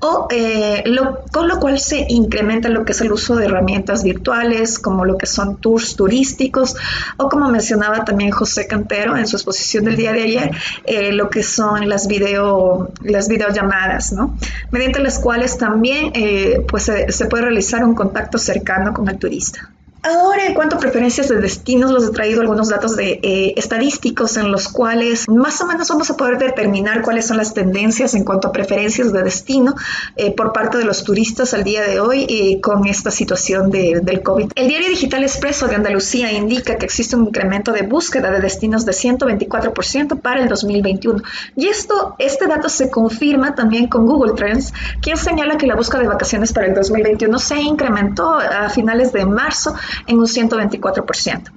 o 0.00 0.28
eh, 0.30 0.84
con 1.32 1.48
lo 1.48 1.58
cual 1.58 1.78
se 1.78 2.06
incrementa 2.08 2.43
lo 2.44 2.84
que 2.84 2.92
es 2.92 3.00
el 3.00 3.12
uso 3.12 3.36
de 3.36 3.46
herramientas 3.46 4.04
virtuales, 4.04 4.78
como 4.78 5.04
lo 5.04 5.16
que 5.18 5.26
son 5.26 5.56
tours 5.56 5.96
turísticos, 5.96 6.76
o 7.16 7.28
como 7.28 7.48
mencionaba 7.50 8.04
también 8.04 8.30
José 8.30 8.66
Cantero 8.66 9.16
en 9.16 9.26
su 9.26 9.36
exposición 9.36 9.84
del 9.84 9.96
día 9.96 10.12
de 10.12 10.22
ayer, 10.22 10.50
eh, 10.84 11.12
lo 11.12 11.30
que 11.30 11.42
son 11.42 11.88
las, 11.88 12.06
video, 12.06 12.92
las 13.02 13.28
videollamadas, 13.28 14.12
¿no? 14.12 14.36
mediante 14.70 15.00
las 15.00 15.18
cuales 15.18 15.58
también 15.58 16.12
eh, 16.14 16.64
pues, 16.68 16.90
se 17.08 17.26
puede 17.26 17.44
realizar 17.44 17.84
un 17.84 17.94
contacto 17.94 18.38
cercano 18.38 18.92
con 18.92 19.08
el 19.08 19.18
turista. 19.18 19.73
Ahora, 20.04 20.44
en 20.44 20.52
cuanto 20.52 20.76
a 20.76 20.78
preferencias 20.78 21.30
de 21.30 21.36
destinos, 21.36 21.90
les 21.90 22.04
he 22.04 22.12
traído 22.12 22.42
algunos 22.42 22.68
datos 22.68 22.94
de, 22.94 23.20
eh, 23.22 23.54
estadísticos 23.56 24.36
en 24.36 24.52
los 24.52 24.68
cuales 24.68 25.26
más 25.30 25.58
o 25.62 25.66
menos 25.66 25.88
vamos 25.88 26.10
a 26.10 26.16
poder 26.18 26.36
determinar 26.36 27.00
cuáles 27.00 27.26
son 27.26 27.38
las 27.38 27.54
tendencias 27.54 28.12
en 28.12 28.22
cuanto 28.22 28.48
a 28.48 28.52
preferencias 28.52 29.14
de 29.14 29.22
destino 29.22 29.74
eh, 30.16 30.30
por 30.32 30.52
parte 30.52 30.76
de 30.76 30.84
los 30.84 31.04
turistas 31.04 31.54
al 31.54 31.64
día 31.64 31.80
de 31.84 32.00
hoy 32.00 32.26
eh, 32.28 32.60
con 32.60 32.86
esta 32.86 33.10
situación 33.10 33.70
del 33.70 34.22
COVID. 34.22 34.52
El 34.54 34.68
diario 34.68 34.90
digital 34.90 35.22
Expreso 35.22 35.68
de 35.68 35.76
Andalucía 35.76 36.30
indica 36.32 36.76
que 36.76 36.84
existe 36.84 37.16
un 37.16 37.28
incremento 37.28 37.72
de 37.72 37.80
búsqueda 37.80 38.30
de 38.30 38.40
destinos 38.40 38.84
de 38.84 38.92
124% 38.92 40.20
para 40.20 40.42
el 40.42 40.50
2021. 40.50 41.22
Y 41.56 41.68
esto, 41.68 42.14
este 42.18 42.46
dato 42.46 42.68
se 42.68 42.90
confirma 42.90 43.54
también 43.54 43.88
con 43.88 44.04
Google 44.04 44.34
Trends, 44.34 44.74
quien 45.00 45.16
señala 45.16 45.56
que 45.56 45.66
la 45.66 45.76
búsqueda 45.76 46.02
de 46.02 46.08
vacaciones 46.08 46.52
para 46.52 46.66
el 46.66 46.74
2021 46.74 47.38
se 47.38 47.56
incrementó 47.58 48.34
a 48.34 48.68
finales 48.68 49.10
de 49.14 49.24
marzo 49.24 49.74
en 50.06 50.18
un 50.18 50.26
124%. 50.26 51.50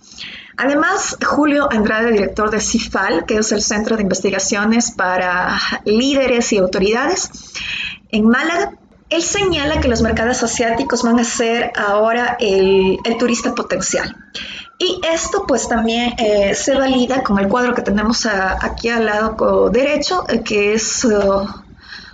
Además, 0.58 1.18
Julio 1.24 1.72
Andrade, 1.72 2.12
director 2.12 2.50
de 2.50 2.60
CIFAL, 2.60 3.26
que 3.26 3.38
es 3.38 3.52
el 3.52 3.62
Centro 3.62 3.96
de 3.96 4.02
Investigaciones 4.02 4.92
para 4.92 5.60
Líderes 5.86 6.52
y 6.52 6.58
Autoridades 6.58 7.30
en 8.12 8.28
Málaga, 8.28 8.72
él 9.10 9.22
señala 9.22 9.80
que 9.80 9.88
los 9.88 10.02
mercados 10.02 10.44
asiáticos 10.44 11.04
van 11.04 11.20
a 11.20 11.24
ser 11.24 11.72
ahora 11.78 12.38
el, 12.40 13.00
turista 13.20 13.56
potencial. 13.56 14.16
Y 14.80 15.00
esto 15.12 15.46
pues 15.48 15.68
también 15.68 16.14
eh, 16.18 16.54
se 16.56 16.76
valida 16.76 17.24
con 17.24 17.40
el 17.40 17.48
cuadro 17.48 17.74
que 17.74 17.82
tenemos 17.82 18.26
aquí 18.26 18.90
al 18.90 19.06
lado 19.06 19.70
derecho, 19.70 20.26
eh, 20.28 20.42
que 20.42 20.74
es... 20.74 21.06
Uh, 21.06 21.48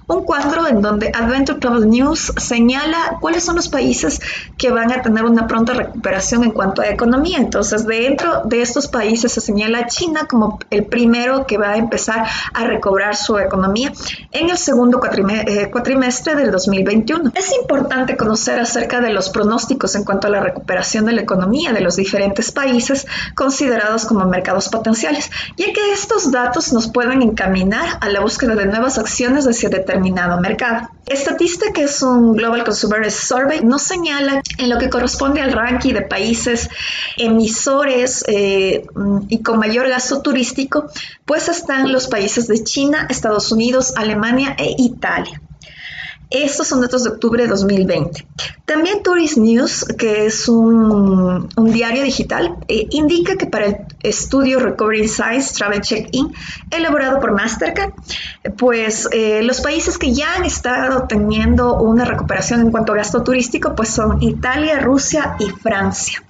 un 0.07 0.23
cuadro 0.23 0.67
en 0.67 0.81
donde 0.81 1.11
Adventure 1.13 1.59
Travel 1.59 1.89
News 1.89 2.33
señala 2.37 3.17
cuáles 3.21 3.43
son 3.43 3.55
los 3.55 3.69
países 3.69 4.19
que 4.57 4.71
van 4.71 4.91
a 4.91 5.01
tener 5.01 5.23
una 5.23 5.47
pronta 5.47 5.73
recuperación 5.73 6.43
en 6.43 6.51
cuanto 6.51 6.81
a 6.81 6.87
economía. 6.87 7.37
Entonces, 7.37 7.85
dentro 7.85 8.41
de 8.43 8.61
estos 8.61 8.87
países 8.87 9.31
se 9.31 9.41
señala 9.41 9.87
China 9.87 10.27
como 10.29 10.59
el 10.69 10.85
primero 10.85 11.45
que 11.45 11.57
va 11.57 11.71
a 11.71 11.77
empezar 11.77 12.25
a 12.53 12.65
recobrar 12.65 13.15
su 13.15 13.37
economía 13.37 13.93
en 14.31 14.49
el 14.49 14.57
segundo 14.57 15.01
eh, 15.03 15.69
cuatrimestre 15.71 16.35
del 16.35 16.51
2021. 16.51 17.31
Es 17.35 17.53
importante 17.53 18.17
conocer 18.17 18.59
acerca 18.59 18.99
de 18.99 19.13
los 19.13 19.29
pronósticos 19.29 19.95
en 19.95 20.03
cuanto 20.03 20.27
a 20.27 20.29
la 20.29 20.41
recuperación 20.41 21.05
de 21.05 21.13
la 21.13 21.21
economía 21.21 21.71
de 21.71 21.81
los 21.81 21.95
diferentes 21.95 22.51
países 22.51 23.07
considerados 23.35 24.05
como 24.05 24.25
mercados 24.25 24.69
potenciales, 24.69 25.31
ya 25.57 25.67
que 25.73 25.93
estos 25.93 26.31
datos 26.31 26.73
nos 26.73 26.89
pueden 26.89 27.21
encaminar 27.21 27.97
a 28.01 28.09
la 28.09 28.19
búsqueda 28.19 28.55
de 28.55 28.65
nuevas 28.65 28.97
acciones 28.97 29.45
hacia 29.47 29.69
determinados 29.69 29.92
determinado 29.93 30.41
mercado. 30.41 30.89
Statista, 31.07 31.71
que 31.73 31.83
es 31.83 32.01
un 32.01 32.33
Global 32.33 32.63
Consumer 32.63 33.11
Survey, 33.11 33.61
nos 33.63 33.83
señala 33.83 34.41
en 34.57 34.69
lo 34.69 34.79
que 34.79 34.89
corresponde 34.89 35.41
al 35.41 35.51
ranking 35.51 35.93
de 35.93 36.01
países 36.01 36.69
emisores 37.17 38.23
eh, 38.27 38.85
y 39.29 39.43
con 39.43 39.59
mayor 39.59 39.87
gasto 39.89 40.21
turístico, 40.21 40.89
pues 41.25 41.49
están 41.49 41.91
los 41.91 42.07
países 42.07 42.47
de 42.47 42.63
China, 42.63 43.07
Estados 43.09 43.51
Unidos, 43.51 43.93
Alemania 43.95 44.55
e 44.57 44.75
Italia. 44.77 45.41
Estos 46.33 46.67
son 46.67 46.81
datos 46.81 47.03
de 47.03 47.11
octubre 47.11 47.43
de 47.43 47.47
2020. 47.47 48.25
También 48.65 49.03
Tourist 49.03 49.37
News, 49.37 49.85
que 49.85 50.25
es 50.25 50.49
un, 50.49 51.47
diario 51.71 52.01
digital, 52.01 52.57
eh, 52.67 52.87
indica 52.89 53.37
que 53.37 53.45
para 53.45 53.67
el 53.67 53.77
estudio 54.01 54.59
Recovery 54.59 55.07
Science 55.07 55.53
Travel 55.53 55.81
Check-in, 55.81 56.33
elaborado 56.71 57.19
por 57.19 57.33
Mastercard, 57.33 57.91
pues 58.57 59.07
eh, 59.11 59.43
los 59.43 59.61
países 59.61 59.99
que 59.99 60.11
ya 60.11 60.33
han 60.33 60.43
estado 60.43 61.05
teniendo 61.07 61.79
una 61.79 62.03
recuperación 62.03 62.61
en 62.61 62.71
cuanto 62.71 62.93
a 62.93 62.95
gasto 62.95 63.21
turístico, 63.21 63.75
pues 63.75 63.89
son 63.89 64.23
Italia, 64.23 64.79
Rusia 64.79 65.35
y 65.39 65.49
Francia. 65.49 66.23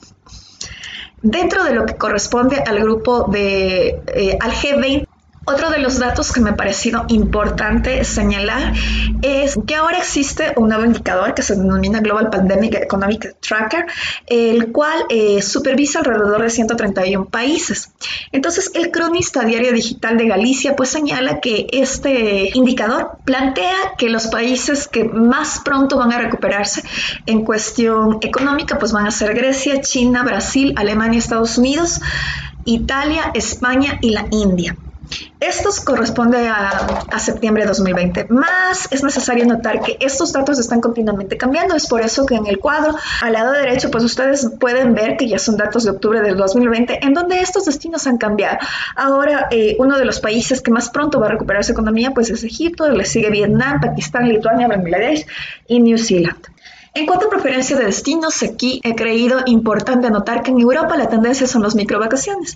Dentro 1.22 1.64
de 1.64 1.76
lo 1.76 1.86
que 1.86 1.96
corresponde 1.96 2.58
al 2.58 2.82
grupo 2.82 3.30
de 3.32 4.02
eh, 4.08 4.38
al 4.42 4.52
G20, 4.52 5.08
otro 5.46 5.70
de 5.70 5.80
los 5.80 6.00
datos 6.00 6.32
que 6.32 6.40
me 6.40 6.52
ha 6.52 6.56
parecido 6.56 7.06
importante 7.10 8.04
señalar 8.06 8.74
es 9.22 9.58
que 9.68 9.76
ahora 9.76 9.98
existe 9.98 10.54
un 10.56 10.70
nuevo 10.70 10.86
indicador 10.86 11.34
que 11.34 11.42
se 11.42 11.56
denomina 11.56 12.00
Global 12.00 12.30
Pandemic 12.30 12.76
Economic 12.76 13.36
Tracker, 13.40 13.86
el 14.28 14.72
cual 14.72 15.06
eh, 15.10 15.42
supervisa 15.42 16.00
alrededor 16.00 16.42
de 16.42 16.50
131 16.50 17.26
países. 17.26 17.92
Entonces, 18.32 18.72
el 18.74 18.92
cronista 18.92 19.44
Diario 19.44 19.74
Digital 19.74 20.18
de 20.18 20.28
Galicia 20.28 20.76
pues 20.76 20.90
señala 20.90 21.40
que 21.40 21.68
este 21.72 22.50
indicador 22.54 23.18
plantea 23.26 23.76
que 23.98 24.10
los 24.10 24.28
países 24.28 24.88
que 24.88 25.04
más 25.04 25.60
pronto 25.60 25.98
van 25.98 26.14
a 26.14 26.20
recuperarse 26.20 26.84
en 27.26 27.44
cuestión 27.44 28.20
económica 28.22 28.80
pues 28.80 28.92
van 28.92 29.08
a 29.08 29.12
ser 29.12 29.34
Grecia, 29.34 29.82
China, 29.82 30.24
Brasil, 30.24 30.74
Alemania, 30.78 31.20
Estados 31.20 31.58
Unidos, 31.58 32.02
Italia, 32.66 33.32
España 33.34 33.98
y 34.02 34.12
la 34.12 34.26
India. 34.32 34.78
Esto 35.40 35.70
corresponde 35.84 36.48
a, 36.48 37.20
septiembre 37.20 37.64
de 37.64 37.68
2020. 37.68 38.28
Más 38.30 38.88
es 38.92 39.04
necesario 39.04 39.46
notar 39.46 39.82
que 39.82 39.98
estos 40.00 40.34
datos 40.34 40.60
están 40.60 40.82
continuamente 40.82 41.38
cambiando. 41.38 41.76
Es 41.76 41.88
por 41.88 42.02
eso 42.02 42.26
que 42.26 42.36
en 42.36 42.48
el 42.48 42.60
cuadro 42.60 42.96
al 43.22 43.34
lado 43.34 43.52
derecho, 43.52 43.92
pues 43.92 44.04
ustedes 44.04 44.50
pueden 44.60 44.94
ver 44.94 45.18
que 45.18 45.28
ya 45.28 45.40
son 45.40 45.58
datos 45.58 45.84
de 45.84 45.92
octubre 45.92 46.22
del 46.22 46.38
2020, 46.38 47.06
en 47.06 47.14
donde 47.14 47.40
estos 47.40 47.66
destinos 47.66 48.08
han 48.08 48.18
cambiado. 48.18 48.58
Ahora, 48.96 49.48
eh, 49.52 49.76
uno 49.80 49.98
de 49.98 50.06
los 50.06 50.20
países 50.20 50.62
que 50.62 50.72
más 50.72 50.90
pronto 50.90 51.20
va 51.20 51.28
a 51.28 51.30
recuperar 51.30 51.64
su 51.64 51.74
economía, 51.74 52.12
pues 52.12 52.30
es 52.30 52.44
Egipto, 52.44 52.90
le 52.90 53.06
sigue 53.06 53.30
Vietnam, 53.30 53.82
Pakistán, 53.82 54.30
Lituania, 54.30 54.68
Bangladesh 54.68 55.26
y 55.68 55.80
New 55.80 55.98
Zealand. 55.98 56.53
En 56.96 57.08
cuanto 57.08 57.26
a 57.26 57.30
preferencia 57.32 57.76
de 57.76 57.86
destinos, 57.86 58.44
aquí 58.44 58.80
he 58.84 58.94
creído 58.94 59.40
importante 59.48 60.06
anotar 60.06 60.44
que 60.44 60.52
en 60.52 60.60
Europa 60.60 60.96
la 60.96 61.10
tendencia 61.10 61.48
son 61.48 61.64
las 61.64 61.74
microvacaciones. 61.74 62.56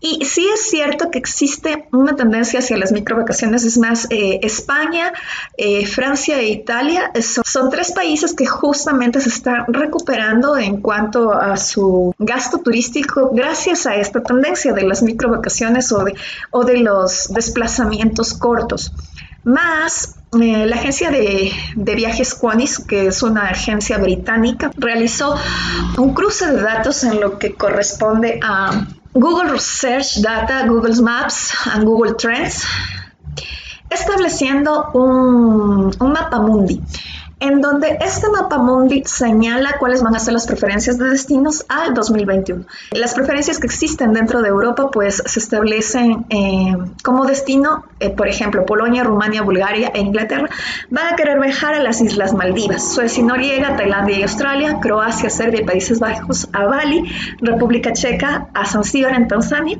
Y 0.00 0.24
sí 0.24 0.48
es 0.54 0.70
cierto 0.70 1.10
que 1.10 1.18
existe 1.18 1.88
una 1.90 2.14
tendencia 2.14 2.60
hacia 2.60 2.76
las 2.76 2.92
microvacaciones, 2.92 3.64
es 3.64 3.76
más, 3.78 4.06
eh, 4.10 4.38
España, 4.42 5.12
eh, 5.56 5.86
Francia 5.86 6.38
e 6.38 6.50
Italia 6.50 7.10
son, 7.20 7.68
tres 7.68 7.90
países 7.90 8.32
que 8.34 8.46
justamente 8.46 9.20
se 9.20 9.30
están 9.30 9.64
recuperando 9.66 10.56
en 10.56 10.80
cuanto 10.80 11.32
a 11.32 11.56
su 11.56 12.14
gasto 12.18 12.58
turístico 12.58 13.30
gracias 13.32 13.86
a 13.86 13.96
esta 13.96 14.22
tendencia 14.22 14.72
de 14.72 14.84
las 14.84 15.02
microvacaciones 15.02 15.90
o 15.90 16.04
de, 16.04 16.14
o 16.52 16.62
de 16.62 16.78
los 16.78 17.26
desplazamientos 17.32 18.34
cortos. 18.34 18.92
Más 19.42 20.14
eh, 20.40 20.66
la 20.66 20.76
agencia 20.76 21.10
de, 21.10 21.52
viajes 21.76 22.34
Quanis, 22.34 22.78
que 22.78 23.06
es 23.08 23.22
una 23.22 23.48
agencia 23.48 23.98
británica, 23.98 24.70
realizó 24.76 25.36
un 25.96 26.14
cruce 26.14 26.50
de 26.50 26.60
datos 26.60 27.04
en 27.04 27.20
lo 27.20 27.38
que 27.38 27.54
corresponde 27.54 28.40
a 28.42 28.86
Google 29.12 29.58
Search 29.58 30.20
Data, 30.20 30.66
Google 30.66 31.00
Maps 31.02 31.52
y 31.76 31.84
Google 31.84 32.14
Trends. 32.14 32.64
estableciendo 33.90 34.90
un 34.92 35.92
mapa 36.00 36.40
mundi 36.40 36.82
en 37.40 37.60
donde 37.60 37.98
este 38.00 38.28
mapa 38.28 38.58
mundi 38.58 39.02
señala 39.04 39.76
cuáles 39.78 40.02
van 40.02 40.14
a 40.14 40.18
ser 40.18 40.34
las 40.34 40.46
preferencias 40.46 40.98
de 40.98 41.10
destinos 41.10 41.64
al 41.68 41.94
2021. 41.94 42.64
Las 42.92 43.14
preferencias 43.14 43.58
que 43.58 43.66
existen 43.66 44.12
dentro 44.12 44.42
de 44.42 44.48
Europa 44.48 44.90
pues 44.90 45.22
se 45.24 45.38
establecen 45.38 46.26
eh, 46.30 46.76
como 47.02 47.26
destino, 47.26 47.84
eh, 48.00 48.10
por 48.10 48.28
ejemplo, 48.28 48.64
Polonia, 48.64 49.04
Rumania, 49.04 49.42
Bulgaria 49.42 49.90
e 49.94 50.00
Inglaterra 50.00 50.48
van 50.90 51.12
a 51.12 51.16
querer 51.16 51.40
viajar 51.40 51.74
a 51.74 51.80
las 51.80 52.00
Islas 52.00 52.32
Maldivas, 52.32 52.92
Suecia 52.92 53.20
y 53.20 53.24
Noriega, 53.24 53.76
Tailandia 53.76 54.18
y 54.18 54.22
Australia, 54.22 54.78
Croacia, 54.80 55.30
Serbia 55.30 55.62
y 55.62 55.64
Países 55.64 56.00
Bajos 56.00 56.48
a 56.52 56.64
Bali, 56.64 57.02
República 57.40 57.92
Checa 57.92 58.48
a 58.54 58.66
Zanzíbar 58.66 59.14
en 59.14 59.28
Tanzania, 59.28 59.78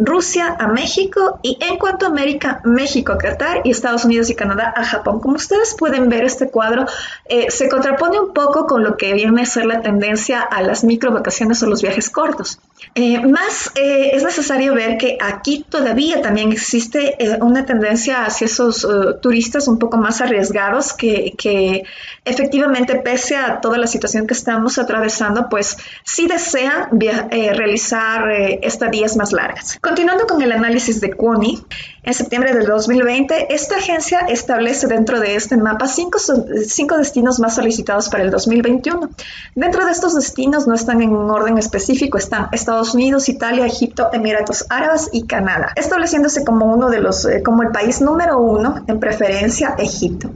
Rusia 0.00 0.56
a 0.58 0.68
México 0.68 1.38
y 1.42 1.58
en 1.60 1.78
cuanto 1.78 2.06
a 2.06 2.08
América, 2.08 2.60
México 2.64 3.12
a 3.12 3.18
Qatar 3.18 3.62
y 3.64 3.70
Estados 3.70 4.04
Unidos 4.04 4.30
y 4.30 4.34
Canadá 4.34 4.72
a 4.74 4.84
Japón. 4.84 5.20
Como 5.20 5.36
ustedes 5.36 5.74
pueden 5.78 6.08
ver, 6.08 6.24
este 6.24 6.50
cuadro 6.50 6.86
eh, 7.26 7.50
se 7.50 7.68
contrapone 7.68 8.18
un 8.20 8.32
poco 8.32 8.66
con 8.66 8.82
lo 8.82 8.96
que 8.96 9.12
viene 9.14 9.42
a 9.42 9.46
ser 9.46 9.66
la 9.66 9.80
tendencia 9.82 10.40
a 10.40 10.62
las 10.62 10.84
micro 10.84 11.12
vacaciones 11.12 11.62
o 11.62 11.66
los 11.66 11.82
viajes 11.82 12.10
cortos. 12.10 12.58
Eh, 12.94 13.24
más 13.26 13.70
eh, 13.76 14.10
es 14.14 14.24
necesario 14.24 14.74
ver 14.74 14.96
que 14.96 15.18
aquí 15.20 15.64
todavía 15.68 16.22
también 16.22 16.50
existe 16.50 17.16
una 17.40 17.66
tendencia 17.66 18.24
hacia 18.24 18.46
esos 18.46 18.86
turistas 19.20 19.68
un 19.68 19.78
poco 19.78 19.96
más 19.96 20.20
arriesgados 20.20 20.92
que, 20.92 21.34
que, 21.36 21.84
efectivamente, 22.24 22.96
pese 22.96 23.36
a 23.36 23.60
toda 23.60 23.78
la 23.78 23.86
situación 23.86 24.26
que 24.26 24.34
estamos 24.34 24.78
atravesando, 24.78 25.48
pues 25.48 25.76
sí 26.04 26.26
desean 26.26 26.88
realizar 27.30 28.30
estadías 28.62 29.16
más 29.16 29.32
largas. 29.32 29.78
Continuando 29.90 30.28
con 30.28 30.40
el 30.40 30.52
análisis 30.52 31.00
de 31.00 31.14
CUNY, 31.14 31.64
en 32.04 32.14
septiembre 32.14 32.54
del 32.54 32.64
2020, 32.64 33.52
esta 33.52 33.78
agencia 33.78 34.20
establece 34.20 34.86
dentro 34.86 35.18
de 35.18 35.34
este 35.34 35.56
mapa 35.56 35.88
cinco, 35.88 36.96
destinos 36.96 37.40
más 37.40 37.56
solicitados 37.56 38.08
para 38.08 38.22
el 38.22 38.30
2021. 38.30 39.10
Dentro 39.56 39.84
de 39.84 39.90
estos 39.90 40.14
destinos 40.14 40.68
no 40.68 40.74
están 40.74 41.02
en 41.02 41.10
un 41.10 41.28
orden 41.28 41.58
específico, 41.58 42.18
están 42.18 42.46
Estados 42.52 42.94
Unidos, 42.94 43.28
Italia, 43.28 43.66
Egipto, 43.66 44.10
Emiratos 44.12 44.64
Árabes 44.68 45.10
y 45.12 45.26
Canadá, 45.26 45.72
estableciéndose 45.74 46.44
como 46.44 46.70
eh, 46.92 47.42
como 47.42 47.64
el 47.64 47.70
país 47.70 48.00
número 48.00 48.38
uno 48.38 48.84
en 48.86 49.00
preferencia 49.00 49.74
Egipto. 49.76 50.30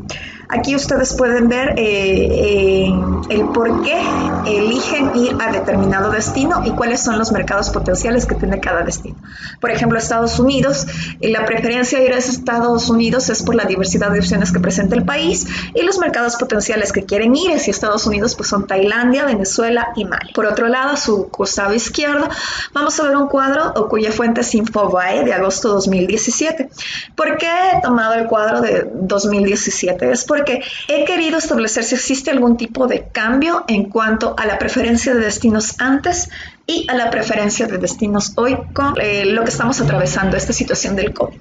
Aquí 0.49 0.75
ustedes 0.75 1.15
pueden 1.15 1.49
ver 1.49 1.75
eh, 1.77 2.93
el 3.31 3.49
por 3.49 3.83
qué 3.83 4.01
eligen 4.47 5.13
ir 5.15 5.37
a 5.41 5.51
determinado 5.53 6.11
destino 6.11 6.63
y 6.65 6.71
cuáles 6.71 7.03
son 7.03 7.19
los 7.19 7.33
mercados 7.33 7.71
potenciales 7.71 8.27
que 8.27 8.35
tiene 8.35 8.61
cada 8.61 8.83
destino. 8.83 9.17
Por 9.61 9.71
ejemplo, 9.71 9.99
Estados 9.99 10.39
Unidos, 10.39 10.87
la 11.21 11.45
preferencia 11.45 11.99
de 11.99 12.07
ir 12.07 12.13
a 12.13 12.19
Estados 12.19 12.89
Unidos 12.89 13.29
es 13.31 13.43
por 13.43 13.55
la 13.55 13.65
diversidad 13.65 14.11
de 14.11 14.19
opciones 14.19 14.53
que 14.53 14.61
presenta 14.61 14.97
el 14.97 15.05
país 15.05 15.47
y 15.75 15.83
los 15.83 15.99
mercados 15.99 16.37
potenciales 16.37 16.93
que 16.93 17.05
quieren 17.05 17.35
ir 17.37 17.53
hacia 17.53 17.71
Estados 17.71 18.07
Unidos 18.07 18.35
pues 18.35 18.49
son 18.49 18.67
Tailandia, 18.67 19.25
Venezuela 19.25 19.89
y 19.97 20.05
Mali. 20.05 20.33
Por 20.33 20.47
otro 20.47 20.69
lado, 20.69 20.91
a 20.91 20.97
su 20.97 21.29
costado 21.29 21.75
izquierdo, 21.75 22.29
vamos 22.73 22.99
a 23.01 23.05
ver 23.05 23.17
un 23.17 23.29
cuadro 23.29 23.73
cuya 23.89 24.13
fuente 24.13 24.43
es 24.43 24.55
Infobae 24.55 25.25
de 25.25 25.33
agosto 25.33 25.69
2017. 25.71 26.71
¿Por 27.15 27.37
qué 27.39 27.47
he 27.47 27.83
tomado 27.83 28.15
el 28.15 28.27
cuadro 28.27 28.61
de 28.61 28.89
2017? 28.93 30.11
Es 30.11 30.25
porque 30.35 30.63
he 30.89 31.05
querido 31.05 31.39
establecer 31.39 31.85
si 31.85 31.95
existe 31.95 32.33
algún 32.33 32.57
tipo 32.57 32.89
de 32.89 33.07
cambio 33.13 33.65
en 33.69 33.85
cuanto 33.85 34.35
a 34.37 34.47
la 34.47 34.59
preferencia 34.59 35.15
de 35.15 35.21
destinos 35.21 35.77
antes 35.79 36.29
y 36.67 36.87
a 36.91 36.95
la 36.95 37.09
preferencia 37.09 37.69
de 37.69 37.79
destinos 37.79 38.33
hoy 38.35 38.59
con 38.73 38.95
eh, 39.01 39.27
lo 39.27 39.45
que 39.45 39.51
estamos 39.51 39.81
atravesando, 39.81 40.37
esta 40.37 40.53
situación 40.53 40.97
del 40.97 41.15
COVID. 41.15 41.39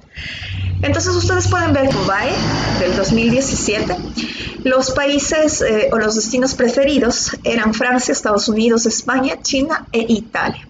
Entonces 0.84 1.16
ustedes 1.16 1.48
pueden 1.48 1.74
ver 1.74 1.92
Dubai 1.92 2.30
del 2.80 2.96
2017. 2.96 3.96
Los 4.64 4.92
países 4.92 5.62
eh, 5.62 5.90
o 5.92 5.98
los 5.98 6.14
destinos 6.14 6.54
preferidos 6.54 7.36
eran 7.44 7.74
Francia, 7.74 8.12
Estados 8.12 8.48
Unidos, 8.48 8.86
España, 8.86 9.42
China 9.42 9.88
e 9.92 10.06
Italia. 10.08 10.68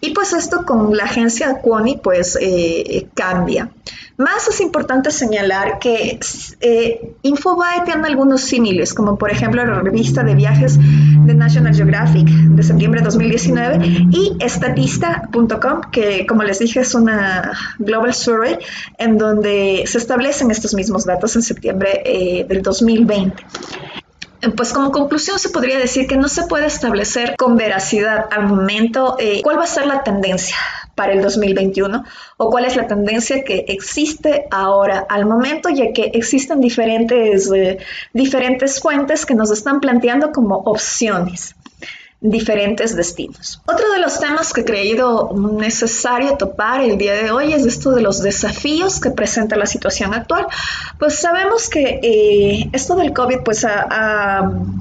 Y 0.00 0.10
pues 0.10 0.32
esto 0.32 0.64
con 0.64 0.96
la 0.96 1.04
agencia 1.04 1.60
Cuoni 1.60 1.96
pues 1.96 2.38
eh, 2.40 3.08
cambia. 3.14 3.70
Más 4.18 4.48
es 4.48 4.60
importante 4.60 5.12
señalar 5.12 5.78
que 5.78 6.18
eh, 6.60 7.14
Infobae 7.22 7.84
tiene 7.84 8.04
algunos 8.08 8.40
símiles, 8.40 8.92
como 8.92 9.16
por 9.16 9.30
ejemplo 9.30 9.64
la 9.64 9.80
revista 9.80 10.24
de 10.24 10.34
viajes 10.34 10.76
de 10.76 11.34
National 11.34 11.72
Geographic 11.72 12.26
de 12.26 12.62
septiembre 12.64 13.00
de 13.00 13.04
2019 13.04 13.78
y 14.10 14.36
Estatista.com, 14.40 15.82
que 15.92 16.26
como 16.26 16.42
les 16.42 16.58
dije 16.58 16.80
es 16.80 16.96
una 16.96 17.52
global 17.78 18.12
survey 18.12 18.58
en 18.98 19.18
donde 19.18 19.84
se 19.86 19.98
establecen 19.98 20.50
estos 20.50 20.74
mismos 20.74 21.04
datos 21.04 21.36
en 21.36 21.42
septiembre 21.42 22.02
eh, 22.04 22.44
del 22.48 22.62
2020. 22.62 23.44
Pues 24.56 24.72
como 24.72 24.92
conclusión 24.92 25.38
se 25.38 25.48
podría 25.48 25.78
decir 25.78 26.06
que 26.06 26.16
no 26.16 26.28
se 26.28 26.46
puede 26.46 26.66
establecer 26.66 27.34
con 27.36 27.56
veracidad 27.56 28.26
al 28.30 28.46
momento 28.46 29.16
eh, 29.18 29.40
cuál 29.42 29.58
va 29.58 29.64
a 29.64 29.66
ser 29.66 29.86
la 29.86 30.04
tendencia 30.04 30.56
para 30.94 31.12
el 31.12 31.22
2021 31.22 32.04
o 32.36 32.50
cuál 32.50 32.64
es 32.64 32.76
la 32.76 32.86
tendencia 32.86 33.42
que 33.42 33.64
existe 33.68 34.46
ahora 34.50 35.06
al 35.08 35.26
momento, 35.26 35.68
ya 35.68 35.92
que 35.92 36.10
existen 36.14 36.60
diferentes, 36.60 37.50
eh, 37.52 37.78
diferentes 38.12 38.80
fuentes 38.80 39.26
que 39.26 39.34
nos 39.34 39.50
están 39.50 39.80
planteando 39.80 40.30
como 40.30 40.56
opciones 40.56 41.54
diferentes 42.20 42.96
destinos. 42.96 43.62
Otro 43.66 43.92
de 43.92 44.00
los 44.00 44.18
temas 44.18 44.52
que 44.52 44.62
he 44.62 44.64
creído 44.64 45.30
necesario 45.36 46.36
topar 46.36 46.80
el 46.80 46.98
día 46.98 47.14
de 47.14 47.30
hoy 47.30 47.52
es 47.52 47.64
esto 47.64 47.92
de 47.92 48.02
los 48.02 48.22
desafíos 48.22 48.98
que 48.98 49.12
presenta 49.12 49.54
la 49.54 49.66
situación 49.66 50.12
actual. 50.14 50.48
Pues 50.98 51.16
sabemos 51.20 51.68
que 51.68 52.00
eh, 52.02 52.70
esto 52.72 52.96
del 52.96 53.12
COVID 53.12 53.38
pues 53.44 53.64
ha, 53.64 53.86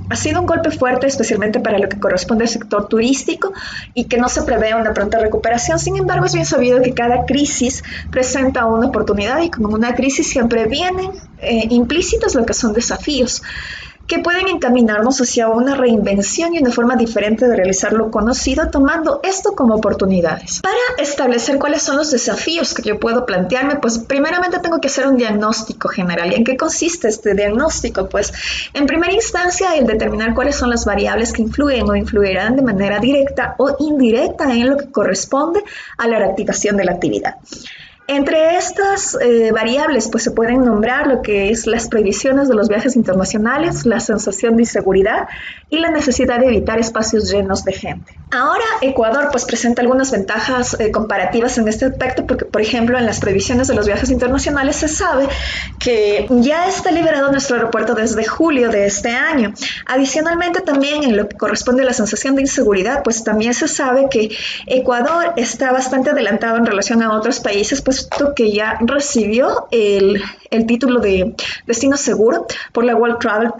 ha, 0.09 0.15
sido 0.15 0.41
un 0.41 0.47
golpe 0.47 0.71
fuerte, 0.71 1.05
especialmente 1.05 1.59
para 1.59 1.77
lo 1.77 1.87
que 1.87 1.99
corresponde 1.99 2.45
al 2.45 2.49
sector 2.49 2.87
turístico 2.87 3.53
y 3.93 4.05
que 4.05 4.17
no 4.17 4.29
se 4.29 4.41
prevé 4.41 4.73
una 4.73 4.93
pronta 4.95 5.19
recuperación. 5.19 5.77
Sin 5.77 5.95
embargo, 5.95 6.25
es 6.25 6.33
bien 6.33 6.45
sabido 6.45 6.81
que 6.81 6.95
cada 6.95 7.25
crisis 7.25 7.83
presenta 8.09 8.65
una 8.65 8.87
oportunidad 8.87 9.41
y 9.43 9.51
con 9.51 9.71
una 9.71 9.93
crisis 9.93 10.27
siempre 10.27 10.65
vienen 10.65 11.11
eh, 11.39 11.67
implícitos 11.69 12.33
lo 12.33 12.47
que 12.47 12.55
son 12.55 12.73
desafíos 12.73 13.43
que 14.07 14.19
pueden 14.19 14.47
encaminarnos 14.47 15.19
hacia 15.19 15.49
una 15.49 15.75
reinvención 15.75 16.55
y 16.55 16.59
una 16.59 16.71
forma 16.71 16.95
diferente 16.95 17.47
de 17.47 17.55
realizar 17.55 17.93
lo 17.93 18.09
conocido, 18.09 18.69
tomando 18.69 19.19
esto 19.23 19.53
como 19.53 19.75
oportunidades. 19.75 20.61
Para 20.61 20.77
establecer 20.97 21.59
cuáles 21.59 21.81
son 21.81 21.97
los 21.97 22.11
desafíos 22.11 22.73
que 22.73 22.83
yo 22.83 22.99
puedo 22.99 23.25
plantearme, 23.25 23.75
pues 23.75 23.99
primeramente 23.99 24.59
tengo 24.59 24.79
que 24.79 24.87
hacer 24.87 25.07
un 25.07 25.17
diagnóstico 25.17 25.89
general. 25.89 26.31
¿Y 26.31 26.35
en 26.35 26.43
qué 26.45 26.55
consiste 26.55 27.09
este 27.09 27.33
diagnóstico? 27.33 28.07
Pues 28.07 28.33
en 28.73 28.85
primera 28.85 29.13
instancia 29.13 29.75
el 29.75 29.85
determinar 29.85 30.33
cuáles 30.33 30.55
son 30.55 30.69
las 30.69 30.85
variables 30.85 31.33
que 31.33 31.41
influyen 31.41 31.89
o 31.89 31.95
influirán 31.95 32.55
de 32.55 32.61
manera 32.61 32.99
directa 32.99 33.55
o 33.57 33.75
indirecta 33.79 34.51
en 34.53 34.69
lo 34.69 34.77
que 34.77 34.89
corresponde 34.89 35.63
a 35.97 36.07
la 36.07 36.19
reactivación 36.19 36.77
de 36.77 36.85
la 36.85 36.93
actividad. 36.93 37.35
Entre 38.09 38.55
estas 38.55 39.17
eh, 39.19 39.51
variables, 39.51 40.07
pues 40.07 40.23
se 40.23 40.31
pueden 40.31 40.63
nombrar 40.63 41.07
lo 41.07 41.21
que 41.21 41.49
es 41.49 41.67
las 41.67 41.89
prohibiciones 41.89 42.47
de 42.47 42.55
los 42.55 42.69
viajes 42.69 42.95
internacionales, 42.95 43.85
la 43.85 43.99
sensación 43.99 44.55
de 44.55 44.61
inseguridad 44.61 45.27
y 45.69 45.79
la 45.79 45.91
necesidad 45.91 46.39
de 46.39 46.47
evitar 46.47 46.79
espacios 46.79 47.29
llenos 47.29 47.65
de 47.65 47.73
gente. 47.73 48.17
Ahora 48.31 48.63
Ecuador 48.81 49.27
pues 49.29 49.43
presenta 49.43 49.81
algunas 49.81 50.11
ventajas 50.11 50.77
eh, 50.79 50.89
comparativas 50.89 51.57
en 51.57 51.67
este 51.67 51.85
aspecto 51.85 52.25
porque, 52.25 52.45
por 52.45 52.61
ejemplo, 52.61 52.97
en 52.97 53.05
las 53.05 53.19
prohibiciones 53.19 53.67
de 53.67 53.75
los 53.75 53.85
viajes 53.85 54.09
internacionales 54.09 54.77
se 54.77 54.87
sabe 54.87 55.27
que 55.77 56.27
ya 56.29 56.67
está 56.67 56.91
liberado 56.91 57.29
nuestro 57.31 57.57
aeropuerto 57.57 57.93
desde 57.93 58.25
julio 58.25 58.69
de 58.69 58.85
este 58.85 59.09
año. 59.09 59.53
Adicionalmente 59.85 60.61
también 60.61 61.03
en 61.03 61.17
lo 61.17 61.27
que 61.27 61.35
corresponde 61.35 61.83
a 61.83 61.85
la 61.85 61.93
sensación 61.93 62.35
de 62.35 62.43
inseguridad, 62.43 63.03
pues 63.03 63.25
también 63.25 63.53
se 63.53 63.67
sabe 63.67 64.07
que 64.09 64.29
Ecuador 64.65 65.33
está 65.35 65.73
bastante 65.73 66.11
adelantado 66.11 66.55
en 66.55 66.65
relación 66.65 67.03
a 67.03 67.11
otros 67.11 67.41
países, 67.41 67.81
pues 67.81 67.96
que 68.35 68.51
ya 68.51 68.77
recibió 68.81 69.67
el, 69.71 70.23
título 70.67 70.99
de 70.99 71.35
destino 71.65 71.97
seguro 71.97 72.47
por 72.71 72.83
la 72.83 72.95
World 72.95 73.19
Travel 73.19 73.51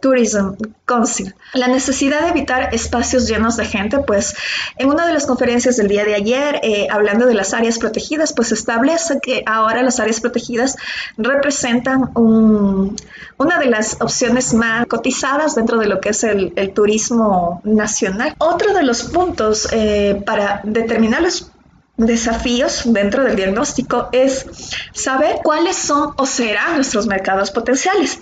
Tourism 0.00 0.54
Council. 0.84 1.34
La 1.54 1.68
necesidad 1.68 2.22
de 2.22 2.28
evitar 2.28 2.74
espacios 2.74 3.26
llenos 3.28 3.56
de 3.56 3.64
gente, 3.64 3.98
pues 3.98 4.36
en 4.78 4.88
una 4.88 5.06
de 5.06 5.12
las 5.12 5.26
conferencias 5.26 5.76
del 5.76 5.88
día 5.88 6.04
de 6.04 6.14
ayer, 6.14 6.60
eh, 6.62 6.86
hablando 6.90 7.26
de 7.26 7.34
las 7.34 7.52
áreas 7.54 7.78
protegidas, 7.78 8.32
pues 8.32 8.52
establece 8.52 9.18
que 9.20 9.42
ahora 9.46 9.82
las 9.82 9.98
áreas 10.00 10.20
protegidas 10.20 10.76
representan 11.16 12.10
una 12.14 13.58
de 13.58 13.66
las 13.66 14.00
opciones 14.00 14.54
más 14.54 14.86
cotizadas 14.86 15.54
dentro 15.54 15.78
de 15.78 15.86
lo 15.86 16.00
que 16.00 16.10
es 16.10 16.24
el, 16.24 16.52
turismo 16.74 17.60
nacional. 17.64 18.34
Otro 18.38 18.74
de 18.74 18.82
los 18.82 19.04
puntos 19.04 19.68
eh, 19.72 20.22
para 20.24 20.60
determinar 20.64 21.22
los 21.22 21.50
desafíos 21.96 22.82
dentro 22.84 23.24
del 23.24 23.36
diagnóstico 23.36 24.08
es 24.12 24.46
saber 24.92 25.36
cuáles 25.42 25.76
son 25.76 26.12
o 26.16 26.26
serán 26.26 26.76
nuestros 26.76 27.06
mercados 27.06 27.50
potenciales. 27.50 28.20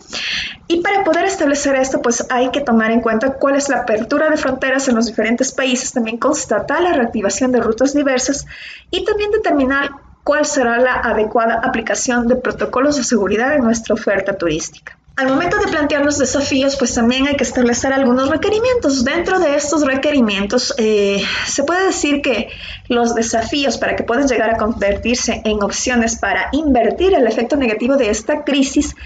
Y 0.68 0.80
para 0.80 1.04
poder 1.04 1.24
establecer 1.24 1.74
esto, 1.76 2.00
pues 2.00 2.26
hay 2.30 2.50
que 2.50 2.60
tomar 2.60 2.90
en 2.90 3.00
cuenta 3.00 3.34
cuál 3.34 3.56
es 3.56 3.68
la 3.68 3.78
apertura 3.78 4.30
de 4.30 4.36
fronteras 4.36 4.88
en 4.88 4.94
los 4.94 5.06
diferentes 5.06 5.52
países, 5.52 5.92
también 5.92 6.18
constatar 6.18 6.80
la 6.82 6.92
reactivación 6.92 7.52
de 7.52 7.60
rutas 7.60 7.94
diversas 7.94 8.46
y 8.90 9.04
también 9.04 9.30
determinar 9.30 9.90
cuál 10.22 10.46
será 10.46 10.78
la 10.78 10.94
adecuada 10.94 11.60
aplicación 11.62 12.28
de 12.28 12.36
protocolos 12.36 12.96
de 12.96 13.04
seguridad 13.04 13.54
en 13.54 13.64
nuestra 13.64 13.94
oferta 13.94 14.36
turística. 14.38 14.98
Al 15.16 15.28
momento 15.28 15.58
de 15.58 15.68
plantear 15.68 16.04
los 16.04 16.18
desafíos, 16.18 16.74
pues 16.74 16.92
también 16.92 17.28
hay 17.28 17.36
que 17.36 17.44
establecer 17.44 17.92
algunos 17.92 18.30
requerimientos. 18.30 19.04
Dentro 19.04 19.38
de 19.38 19.54
estos 19.54 19.86
requerimientos, 19.86 20.74
eh, 20.76 21.22
se 21.46 21.62
puede 21.62 21.86
decir 21.86 22.20
que 22.20 22.48
los 22.88 23.14
desafíos 23.14 23.78
para 23.78 23.94
que 23.94 24.02
puedan 24.02 24.26
llegar 24.26 24.50
a 24.50 24.56
convertirse 24.56 25.40
en 25.44 25.62
opciones 25.62 26.18
para 26.18 26.48
invertir 26.50 27.14
el 27.14 27.28
efecto 27.28 27.54
negativo 27.54 27.96
de 27.96 28.10
esta 28.10 28.42
crisis 28.42 28.96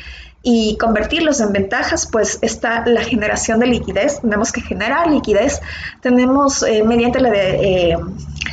y 0.43 0.79
convertirlos 0.79 1.41
en 1.41 1.53
ventajas, 1.53 2.09
pues 2.11 2.39
está 2.41 2.87
la 2.87 3.03
generación 3.03 3.61
de 3.61 3.67
liquidez. 3.67 4.23
Tenemos 4.23 4.51
que 4.51 4.63
generar 4.63 5.11
liquidez. 5.11 5.61
Tenemos 6.01 6.63
eh, 6.63 6.85
mediante 6.85 7.21
la, 7.21 7.31
eh, 7.35 7.99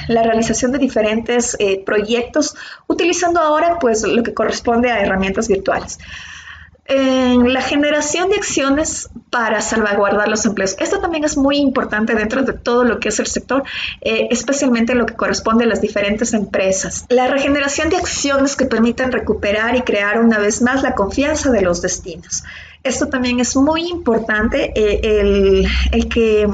la 0.10 0.24
realización 0.24 0.74
de 0.74 0.80
diferentes 0.80 1.56
proyectos, 1.86 2.54
utilizando 2.88 3.40
ahora 3.40 3.80
pues 3.80 4.04
lo 4.04 4.24
que 4.24 4.34
corresponde 4.34 4.92
a 4.92 5.00
herramientas 5.00 5.48
virtuales 5.48 6.00
en 6.88 7.52
la 7.52 7.62
generación 7.62 8.30
de 8.30 8.36
acciones 8.36 9.10
para 9.32 9.60
salvaguardar 9.62 10.28
los 10.28 10.46
empleos. 10.46 10.76
Esto 10.80 11.00
también 11.00 11.24
es 11.24 11.36
muy 11.36 11.58
importante 11.58 12.14
dentro 12.14 12.44
de 12.44 12.54
todo 12.54 12.84
lo 12.84 13.00
que 13.00 13.10
es 13.10 13.20
el 13.20 13.26
sector, 13.26 13.64
eh, 14.02 14.28
especialmente 14.30 14.94
lo 14.94 15.06
que 15.06 15.16
corresponde 15.16 15.66
a 15.66 15.68
las 15.68 15.82
diferentes 15.82 16.34
empresas. 16.34 17.06
La 17.10 17.28
regeneración 17.28 17.90
de 17.90 17.98
acciones 17.98 18.56
que 18.56 18.66
permitan 18.66 19.12
recuperar 19.12 19.76
y 19.76 19.82
crear 19.82 20.20
una 20.22 20.38
vez 20.38 20.62
más 20.62 20.84
la 20.84 20.94
confianza 20.94 21.50
de 21.52 21.62
los 21.62 21.82
destinos. 21.82 22.44
Esto 22.84 23.08
también 23.08 23.40
es 23.40 23.56
muy 23.56 23.90
importante, 23.90 24.72
eh, 24.76 25.00
el, 25.02 25.68
el 25.92 26.08
que 26.08 26.48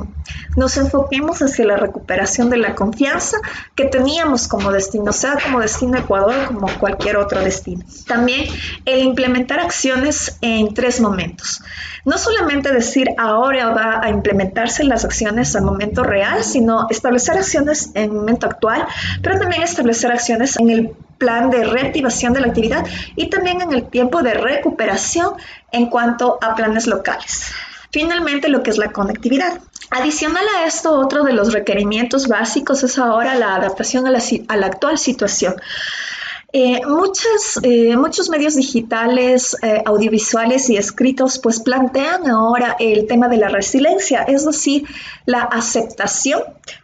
nos 0.56 0.78
enfoquemos 0.78 1.42
hacia 1.42 1.66
la 1.66 1.78
recuperación 1.78 2.50
de 2.50 2.58
la 2.58 2.76
confianza 2.76 3.38
que 3.76 3.86
teníamos 3.86 4.48
como 4.48 4.72
destino, 4.72 5.12
sea 5.12 5.38
como 5.44 5.60
destino 5.60 5.98
Ecuador 5.98 6.48
como 6.48 6.68
cualquier 6.80 7.18
otro 7.18 7.42
destino. 7.42 7.86
También 8.08 8.46
el 8.86 9.04
implementar 9.04 9.60
acciones 9.60 10.38
en 10.42 10.74
tres 10.74 11.00
momentos. 11.00 11.62
No 12.04 12.18
solamente 12.18 12.74
decir 12.74 13.10
ahora 13.18 13.70
va 13.70 14.02
a 14.04 14.10
implementarse 14.10 14.84
las 14.84 15.06
acciones 15.06 15.56
al 15.56 15.64
momento 15.64 16.04
real, 16.04 16.44
sino 16.44 16.88
establecer 16.90 17.38
acciones 17.38 17.92
en 17.94 18.06
el 18.06 18.12
momento 18.12 18.48
actual, 18.48 18.86
pero 19.22 19.40
también 19.40 19.62
establecer 19.62 20.12
acciones 20.12 20.58
en 20.58 20.70
el 20.70 20.92
plan 21.18 21.52
de 21.52 21.64
reactivación 21.64 22.34
de 22.34 22.42
la 22.42 22.48
actividad 22.48 22.86
y 23.16 23.30
también 23.30 23.62
en 23.62 23.72
el 23.72 23.88
tiempo 23.88 24.24
de 24.24 24.34
recuperación 24.34 25.34
en 25.72 25.86
cuanto 25.88 26.40
a 26.42 26.56
planes 26.56 26.88
locales. 26.88 27.52
Finalmente, 27.92 28.50
lo 28.50 28.64
que 28.64 28.72
es 28.72 28.78
la 28.78 28.92
conectividad. 28.92 29.60
Adicional 29.94 30.46
a 30.58 30.66
esto, 30.66 30.98
otro 30.98 31.24
de 31.26 31.34
los 31.34 31.52
requerimientos 31.52 32.30
básicos 32.30 32.82
es 32.84 32.98
ahora 32.98 33.36
la 33.36 33.56
adaptación 33.56 34.08
a 34.08 34.10
la, 34.10 34.66
actual 34.66 34.98
situación. 34.98 35.56
Eh, 36.54 36.82
eh, 37.64 37.96
muchos 37.96 38.30
medios 38.30 38.56
digitales, 38.56 39.56
eh, 39.62 39.82
audiovisuales 39.86 40.70
y 40.70 40.76
escritos 40.76 41.40
pues 41.40 41.62
plantean 41.62 42.30
ahora 42.30 42.76
el 42.78 43.08
tema 43.08 43.30
de 43.30 43.38
la 43.38 43.48
resiliencia, 43.48 44.24
es 44.24 44.46
decir, 44.46 44.86
la 45.26 45.44
aceptación 45.44 46.42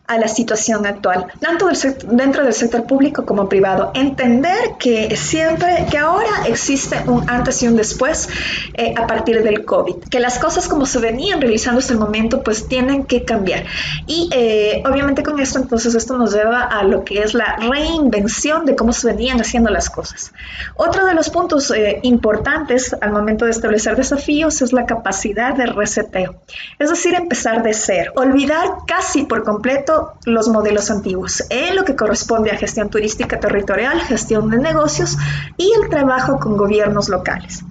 a 0.08 0.18
la 0.18 0.28
situación 0.30 0.86
actual, 0.86 1.28
tanto 1.42 1.68
dentro 2.06 2.44
del 2.44 2.54
sector 2.54 2.86
público 2.86 3.26
como 3.26 3.50
privado. 3.50 3.92
Entender 3.94 4.76
que 4.80 5.16
siempre, 5.18 5.86
que 5.92 5.98
ahora 5.98 6.48
existe 6.48 6.98
un 7.08 7.30
antes 7.30 7.62
y 7.62 7.68
un 7.68 7.76
después 7.76 8.30
eh, 8.74 8.94
a 8.96 9.06
partir 9.06 9.44
del 9.44 9.66
COVID, 9.66 9.96
que 10.10 10.22
las 10.22 10.40
cosas 10.40 10.70
como 10.70 10.86
se 10.86 11.00
venían 11.00 11.42
realizando 11.42 11.80
hasta 11.80 11.92
el 11.92 12.00
momento 12.00 12.42
pues 12.42 12.70
tienen 12.70 13.04
que 13.04 13.26
cambiar. 13.26 13.66
Y 14.06 14.30
eh, 14.32 14.82
obviamente 14.90 15.24
con 15.24 15.40
esto 15.40 15.60
entonces 15.60 15.94
esto 15.94 16.18
nos 16.18 16.34
lleva 16.34 16.62
a 16.62 16.84
lo 16.84 17.04
que 17.04 17.22
es 17.22 17.34
la 17.34 17.58
reinvención 17.58 18.66
de 18.66 18.78
cómo 18.78 18.94
se 18.94 19.08
venían 19.08 19.42
haciendo 19.42 19.57
las 19.64 19.90
cosas. 19.90 20.32
Otro 20.76 21.06
de 21.06 21.14
los 21.14 21.30
puntos 21.30 21.72
eh, 21.72 22.00
importantes 22.04 22.96
al 23.00 23.12
momento 23.12 23.46
de 23.46 23.52
establecer 23.52 23.96
desafíos 23.96 24.62
es 24.62 24.74
la 24.74 24.86
capacidad 24.86 25.56
de 25.56 25.66
reseteo, 25.66 26.42
es 26.80 26.90
decir, 26.90 27.16
empezar 27.16 27.64
de 27.64 27.74
cero, 27.74 28.14
olvidar 28.16 28.68
casi 28.86 29.24
por 29.24 29.44
completo 29.44 30.14
los 30.26 30.48
modelos 30.48 30.92
antiguos 30.92 31.44
en 31.50 31.76
lo 31.76 31.84
que 31.84 31.96
corresponde 31.96 32.52
a 32.52 32.58
gestión 32.58 32.90
turística 32.90 33.40
territorial, 33.40 34.00
gestión 34.02 34.50
de 34.50 34.58
negocios 34.58 35.18
y 35.58 35.72
el 35.82 35.90
trabajo 35.90 36.40
con 36.40 36.58
gobiernos 36.58 37.10
locales. 37.10 37.64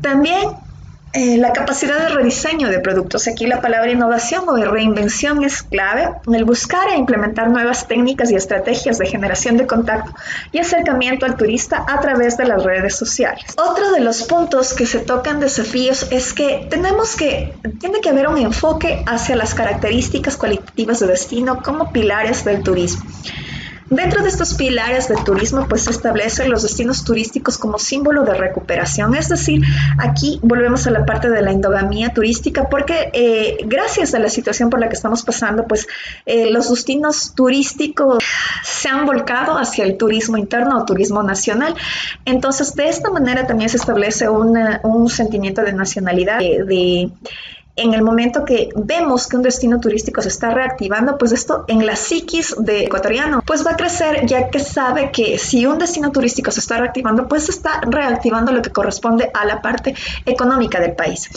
También 0.00 0.50
eh, 1.14 1.36
la 1.36 1.52
capacidad 1.52 1.98
de 1.98 2.08
rediseño 2.08 2.68
de 2.68 2.78
productos. 2.78 3.28
Aquí 3.28 3.46
la 3.46 3.60
palabra 3.60 3.90
innovación 3.90 4.48
o 4.48 4.54
de 4.54 4.64
reinvención 4.64 5.44
es 5.44 5.62
clave. 5.62 6.10
El 6.32 6.44
buscar 6.44 6.88
e 6.88 6.96
implementar 6.96 7.50
nuevas 7.50 7.86
técnicas 7.86 8.30
y 8.30 8.36
estrategias 8.36 8.98
de 8.98 9.06
generación 9.06 9.58
de 9.58 9.66
contacto 9.66 10.12
y 10.52 10.58
acercamiento 10.58 11.26
al 11.26 11.36
turista 11.36 11.84
a 11.86 12.00
través 12.00 12.38
de 12.38 12.46
las 12.46 12.62
redes 12.64 12.96
sociales. 12.96 13.44
Otro 13.56 13.92
de 13.92 14.00
los 14.00 14.22
puntos 14.22 14.72
que 14.72 14.86
se 14.86 15.00
tocan 15.00 15.38
desafíos 15.38 16.06
es 16.10 16.32
que 16.32 16.66
tenemos 16.70 17.14
que, 17.14 17.54
tiene 17.78 18.00
que 18.00 18.08
haber 18.08 18.28
un 18.28 18.38
enfoque 18.38 19.04
hacia 19.06 19.36
las 19.36 19.54
características 19.54 20.36
cualitativas 20.38 21.00
de 21.00 21.08
destino 21.08 21.62
como 21.62 21.92
pilares 21.92 22.44
del 22.44 22.62
turismo. 22.62 23.04
Dentro 23.92 24.22
de 24.22 24.30
estos 24.30 24.54
pilares 24.54 25.08
del 25.08 25.22
turismo, 25.22 25.66
pues 25.68 25.82
se 25.82 25.90
establecen 25.90 26.50
los 26.50 26.62
destinos 26.62 27.04
turísticos 27.04 27.58
como 27.58 27.78
símbolo 27.78 28.24
de 28.24 28.32
recuperación. 28.32 29.14
Es 29.14 29.28
decir, 29.28 29.60
aquí 29.98 30.40
volvemos 30.42 30.86
a 30.86 30.90
la 30.90 31.04
parte 31.04 31.28
de 31.28 31.42
la 31.42 31.50
endogamía 31.50 32.14
turística, 32.14 32.70
porque 32.70 33.10
eh, 33.12 33.58
gracias 33.66 34.14
a 34.14 34.18
la 34.18 34.30
situación 34.30 34.70
por 34.70 34.80
la 34.80 34.88
que 34.88 34.94
estamos 34.94 35.22
pasando, 35.22 35.66
pues 35.66 35.86
eh, 36.24 36.50
los 36.50 36.70
destinos 36.70 37.34
turísticos 37.34 38.24
se 38.64 38.88
han 38.88 39.04
volcado 39.04 39.58
hacia 39.58 39.84
el 39.84 39.98
turismo 39.98 40.38
interno 40.38 40.78
o 40.78 40.86
turismo 40.86 41.22
nacional. 41.22 41.74
Entonces, 42.24 42.74
de 42.74 42.88
esta 42.88 43.10
manera 43.10 43.46
también 43.46 43.68
se 43.68 43.76
establece 43.76 44.26
un 44.26 45.10
sentimiento 45.10 45.62
de 45.62 45.74
nacionalidad, 45.74 46.38
de 46.38 47.10
en 47.74 47.94
el 47.94 48.02
momento 48.02 48.44
que 48.44 48.68
vemos 48.76 49.26
que 49.26 49.36
un 49.36 49.42
destino 49.42 49.80
turístico 49.80 50.20
se 50.20 50.28
está 50.28 50.50
reactivando, 50.50 51.16
pues 51.16 51.32
esto 51.32 51.64
en 51.68 51.86
la 51.86 51.96
psiquis 51.96 52.54
de 52.58 52.84
ecuatoriano, 52.84 53.42
pues 53.46 53.66
va 53.66 53.72
a 53.72 53.76
crecer 53.76 54.26
ya 54.26 54.50
que 54.50 54.60
sabe 54.60 55.10
que 55.10 55.38
si 55.38 55.64
un 55.64 55.78
destino 55.78 56.12
turístico 56.12 56.50
se 56.50 56.60
está 56.60 56.78
reactivando, 56.78 57.28
pues 57.28 57.48
está 57.48 57.80
reactivando 57.86 58.52
lo 58.52 58.60
que 58.60 58.70
corresponde 58.70 59.30
a 59.32 59.46
la 59.46 59.62
parte 59.62 59.94
económica 60.26 60.80
del 60.80 60.94
país. 60.94 61.30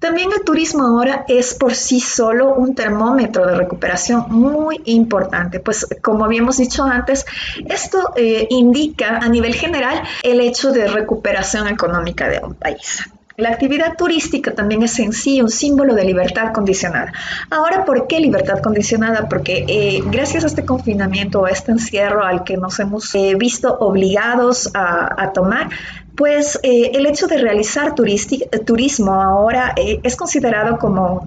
También 0.00 0.30
el 0.36 0.44
turismo 0.44 0.82
ahora 0.82 1.24
es 1.28 1.54
por 1.54 1.74
sí 1.74 2.00
solo 2.00 2.54
un 2.54 2.74
termómetro 2.74 3.46
de 3.46 3.54
recuperación 3.54 4.24
muy 4.28 4.80
importante, 4.86 5.60
pues 5.60 5.86
como 6.02 6.24
habíamos 6.24 6.56
dicho 6.56 6.84
antes, 6.84 7.26
esto 7.68 8.12
eh, 8.16 8.46
indica 8.50 9.18
a 9.18 9.28
nivel 9.28 9.54
general 9.54 10.02
el 10.22 10.40
hecho 10.40 10.72
de 10.72 10.88
recuperación 10.88 11.68
económica 11.68 12.28
de 12.28 12.40
un 12.42 12.54
país. 12.54 13.04
La 13.40 13.48
actividad 13.48 13.96
turística 13.96 14.54
también 14.54 14.82
es 14.82 14.98
en 14.98 15.12
sí 15.12 15.40
un 15.40 15.48
símbolo 15.48 15.94
de 15.94 16.04
libertad 16.04 16.52
condicionada. 16.52 17.12
Ahora, 17.48 17.86
¿por 17.86 18.06
qué 18.06 18.20
libertad 18.20 18.60
condicionada? 18.60 19.30
Porque 19.30 19.64
eh, 19.66 20.02
gracias 20.10 20.44
a 20.44 20.46
este 20.46 20.66
confinamiento, 20.66 21.46
a 21.46 21.50
este 21.50 21.72
encierro 21.72 22.22
al 22.22 22.44
que 22.44 22.58
nos 22.58 22.78
hemos 22.80 23.14
eh, 23.14 23.34
visto 23.36 23.78
obligados 23.78 24.70
a, 24.74 25.32
tomar, 25.32 25.70
pues 26.16 26.60
eh, 26.62 26.90
el 26.92 27.06
hecho 27.06 27.26
de 27.28 27.38
realizar 27.38 27.94
turismo 27.94 29.14
ahora 29.14 29.74
es 29.76 30.16
considerado 30.16 30.78
como 30.78 31.26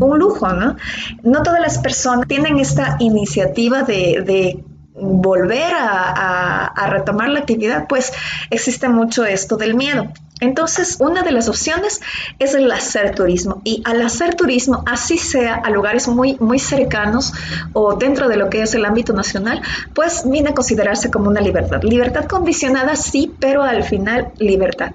un 0.00 0.18
lujo, 0.18 0.48
¿no? 0.48 0.76
No 1.22 1.42
todas 1.42 1.60
las 1.60 1.78
personas 1.78 2.26
tienen 2.26 2.58
esta 2.58 2.96
iniciativa 3.00 3.82
de, 3.82 4.62
volver 4.94 5.72
a, 5.74 6.86
retomar 6.90 7.28
la 7.28 7.40
actividad, 7.40 7.86
pues 7.88 8.12
existe 8.50 8.88
mucho 8.88 9.24
esto 9.24 9.56
del 9.56 9.74
miedo. 9.74 10.08
Entonces, 10.40 10.96
una 10.98 11.22
de 11.22 11.30
las 11.30 11.48
opciones 11.48 12.00
es 12.40 12.54
el 12.54 12.70
hacer 12.72 13.14
turismo 13.14 13.62
y 13.64 13.80
al 13.84 14.02
hacer 14.02 14.34
turismo, 14.34 14.82
así 14.86 15.16
sea 15.16 15.54
a 15.54 15.70
lugares 15.70 16.08
muy, 16.08 16.36
muy 16.40 16.58
cercanos 16.58 17.32
o 17.72 17.94
dentro 17.94 18.28
de 18.28 18.36
lo 18.36 18.50
que 18.50 18.62
es 18.62 18.74
el 18.74 18.84
ámbito 18.84 19.12
nacional, 19.12 19.62
pues 19.94 20.28
viene 20.28 20.50
a 20.50 20.54
considerarse 20.54 21.10
como 21.10 21.30
una 21.30 21.40
libertad. 21.40 21.82
Libertad 21.82 22.24
condicionada, 22.24 22.96
sí, 22.96 23.32
pero 23.38 23.62
al 23.62 23.84
final 23.84 24.32
libertad. 24.38 24.92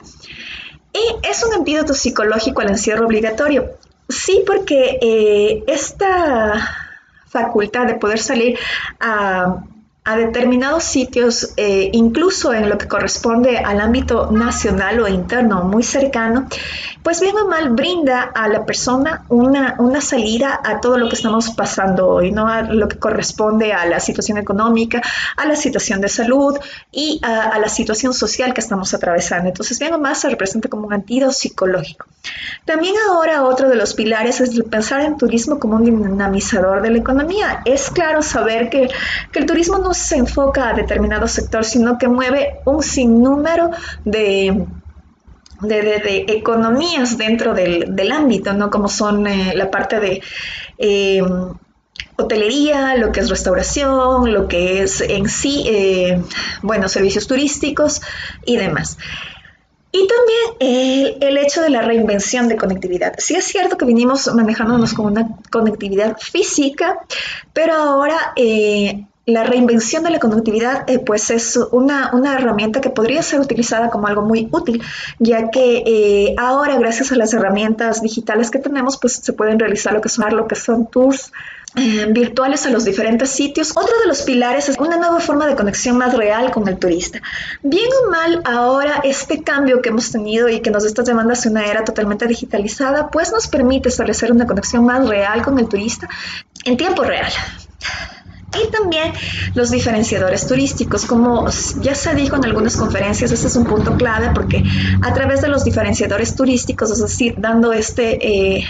Y 0.93 1.27
es 1.27 1.43
un 1.43 1.53
antídoto 1.53 1.93
psicológico 1.93 2.61
al 2.61 2.69
encierro 2.69 3.05
obligatorio. 3.05 3.71
Sí, 4.09 4.43
porque 4.45 4.99
eh, 5.01 5.63
esta 5.67 6.85
facultad 7.27 7.87
de 7.87 7.95
poder 7.95 8.19
salir 8.19 8.57
a 8.99 9.63
a 10.07 10.15
determinados 10.15 10.85
sitios, 10.85 11.49
eh, 11.57 11.89
incluso 11.91 12.53
en 12.53 12.69
lo 12.69 12.77
que 12.77 12.87
corresponde 12.87 13.57
al 13.57 13.81
ámbito 13.81 14.31
nacional 14.31 15.01
o 15.01 15.07
interno 15.09 15.63
muy 15.63 15.83
cercano, 15.83 16.47
pues 17.03 17.19
bien 17.19 17.35
o 17.37 17.49
mal 17.49 17.71
brinda 17.71 18.21
a 18.21 18.47
la 18.47 18.65
persona 18.65 19.25
una, 19.27 19.75
una 19.79 19.99
salida 19.99 20.61
a 20.63 20.79
todo 20.79 20.97
lo 20.97 21.09
que 21.09 21.15
estamos 21.15 21.49
pasando 21.49 22.07
hoy, 22.07 22.31
¿no? 22.31 22.47
A 22.47 22.61
lo 22.61 22.87
que 22.87 22.97
corresponde 22.97 23.73
a 23.73 23.85
la 23.85 23.99
situación 23.99 24.37
económica, 24.37 25.01
a 25.35 25.45
la 25.45 25.57
situación 25.57 25.99
de 25.99 26.07
salud 26.07 26.57
y 26.89 27.19
a, 27.23 27.59
la 27.59 27.67
situación 27.67 28.13
social 28.13 28.53
que 28.53 28.61
estamos 28.61 28.93
atravesando. 28.93 29.49
Entonces, 29.49 29.77
bien 29.77 29.93
o 29.93 29.99
mal 29.99 30.15
se 30.15 30.29
representa 30.29 30.69
como 30.69 30.87
un 30.87 30.93
antídoto 30.93 31.33
psicológico. 31.33 32.05
También 32.63 32.95
ahora 33.09 33.43
otro 33.43 33.67
de 33.67 33.75
los 33.75 33.93
pilares 33.93 34.39
es 34.39 34.61
pensar 34.69 35.01
en 35.01 35.17
turismo 35.17 35.59
como 35.59 35.75
un 35.75 35.83
dinamizador 35.83 36.81
de 36.81 36.91
la 36.91 36.97
economía. 36.97 37.61
Es 37.65 37.89
claro 37.89 38.21
saber 38.21 38.69
que, 38.69 38.89
que 39.31 39.39
el 39.39 39.45
turismo 39.45 39.79
no 39.79 39.93
se 39.97 40.17
enfoca 40.17 40.69
a 40.69 40.73
determinado 40.73 41.27
sector, 41.27 41.63
sino 41.65 41.97
que 41.97 42.07
mueve 42.07 42.59
un 42.65 42.83
sinnúmero 42.83 43.71
de, 44.05 44.65
de, 45.61 46.25
economías 46.27 47.17
dentro 47.17 47.53
del, 47.53 48.11
ámbito, 48.11 48.53
¿no? 48.53 48.69
Como 48.69 48.87
son 48.87 49.27
eh, 49.27 49.53
la 49.55 49.71
parte 49.71 49.99
de 49.99 50.21
eh, 50.77 51.21
hotelería, 52.17 52.95
lo 52.95 53.11
que 53.11 53.21
es 53.21 53.29
restauración, 53.29 54.33
lo 54.33 54.47
que 54.47 54.83
es 54.83 55.01
en 55.01 55.29
sí, 55.29 55.63
eh, 55.67 56.21
bueno, 56.61 56.89
servicios 56.89 57.27
turísticos 57.27 58.01
y 58.45 58.57
demás. 58.57 58.97
Y 59.91 60.07
también 60.07 61.17
el, 61.21 61.37
hecho 61.37 61.61
de 61.61 61.69
la 61.69 61.81
reinvención 61.81 62.47
de 62.47 62.57
conectividad. 62.57 63.13
Sí 63.17 63.35
es 63.35 63.45
cierto 63.45 63.77
que 63.77 63.85
vinimos 63.85 64.31
manejándonos 64.33 64.93
con 64.93 65.05
una 65.07 65.29
conectividad 65.49 66.17
física, 66.17 66.99
pero 67.53 67.73
ahora 67.73 68.33
la 69.27 69.43
reinvención 69.43 70.03
de 70.03 70.09
la 70.09 70.19
conectividad 70.19 70.89
eh, 70.89 70.99
pues 70.99 71.29
es 71.31 71.59
una, 71.71 72.11
herramienta 72.33 72.79
que 72.79 72.89
podría 72.89 73.21
ser 73.21 73.41
utilizada 73.41 73.89
como 73.89 74.07
algo 74.07 74.21
muy 74.21 74.47
útil, 74.51 74.81
ya 75.19 75.51
que 75.51 75.83
eh, 75.85 76.35
ahora 76.37 76.77
gracias 76.79 77.11
a 77.11 77.17
las 77.17 77.33
herramientas 77.33 78.01
digitales 78.01 78.49
que 78.49 78.59
tenemos 78.59 78.97
pues 78.97 79.19
se 79.21 79.33
pueden 79.33 79.59
realizar 79.59 79.91
lo 79.91 79.99
que 79.99 80.07
son, 80.07 80.33
lo 80.33 80.47
que 80.47 80.55
son 80.55 80.87
tours 80.87 81.33
eh, 81.75 82.07
virtuales 82.09 82.65
a 82.65 82.69
los 82.69 82.85
diferentes 82.85 83.29
sitios. 83.29 83.71
Otro 83.71 83.99
de 83.99 84.07
los 84.07 84.21
pilares 84.21 84.69
es 84.69 84.77
una 84.77 84.95
nueva 84.95 85.19
forma 85.19 85.45
de 85.45 85.57
conexión 85.57 85.97
más 85.97 86.15
real 86.15 86.49
con 86.49 86.65
el 86.69 86.77
turista. 86.77 87.21
Bien 87.61 87.89
o 88.05 88.09
mal, 88.09 88.41
ahora 88.45 89.01
este 89.03 89.43
cambio 89.43 89.81
que 89.81 89.89
hemos 89.89 90.09
tenido 90.09 90.47
y 90.47 90.61
que 90.61 90.71
nos 90.71 90.85
está 90.85 91.03
llevando 91.03 91.33
hacia 91.33 91.51
una 91.51 91.65
era 91.65 91.83
totalmente 91.83 92.27
digitalizada, 92.27 93.09
pues 93.09 93.33
nos 93.33 93.49
permite 93.49 93.89
establecer 93.89 94.31
una 94.31 94.47
conexión 94.47 94.85
más 94.85 95.05
real 95.05 95.41
con 95.41 95.59
el 95.59 95.67
turista 95.67 96.07
en 96.63 96.77
tiempo 96.77 97.03
real. 97.03 97.31
Y 98.63 98.71
también 98.71 99.13
los 99.53 99.71
diferenciadores 99.71 100.47
turísticos, 100.47 101.05
como 101.05 101.47
ya 101.81 101.95
se 101.95 102.15
dijo 102.15 102.35
en 102.35 102.45
algunas 102.45 102.75
conferencias, 102.75 103.31
ese 103.31 103.47
es 103.47 103.55
un 103.55 103.65
punto 103.65 103.95
clave 103.97 104.31
porque 104.33 104.63
a 105.01 105.13
través 105.13 105.41
de 105.41 105.47
los 105.47 105.63
diferenciadores 105.63 106.35
turísticos, 106.35 106.91
es 106.91 106.99
decir, 106.99 107.35
dando 107.37 107.73
este 107.73 108.57
eh, 108.57 108.65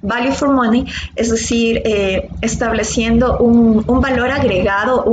value 0.00 0.32
for 0.32 0.52
money, 0.52 0.86
es 1.16 1.30
decir, 1.30 1.82
eh, 1.84 2.28
estableciendo 2.40 3.38
un, 3.38 3.82
valor 4.00 4.30
agregado, 4.30 5.04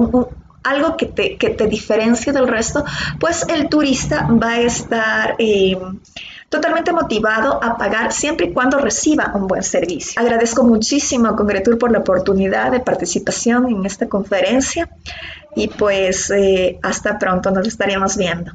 algo 0.63 0.97
que 0.97 1.05
te, 1.05 1.37
que 1.37 1.49
te 1.49 1.67
diferencie 1.67 2.33
del 2.33 2.47
resto, 2.47 2.83
pues 3.19 3.45
el 3.47 3.69
turista 3.69 4.27
va 4.27 4.51
a 4.53 4.59
estar... 4.61 5.35
Eh, 5.39 5.77
totalmente 6.49 6.91
motivado 6.91 7.63
a 7.63 7.77
pagar 7.77 8.11
siempre 8.11 8.47
y 8.47 8.53
cuando 8.53 8.79
reciba 8.79 9.31
un 9.35 9.47
buen 9.47 9.63
servicio. 9.63 10.19
Agradezco 10.19 10.63
muchísimo 10.63 11.27
a 11.27 11.35
Congretur 11.35 11.77
por 11.77 11.91
la 11.91 11.99
oportunidad 11.99 12.71
de 12.71 12.79
participación 12.79 13.69
en 13.69 13.85
esta 13.85 14.07
conferencia 14.07 14.89
y 15.55 15.67
pues 15.67 16.31
eh, 16.31 16.79
hasta 16.81 17.19
pronto 17.19 17.51
nos 17.51 17.67
estaríamos 17.67 18.17
viendo. 18.17 18.51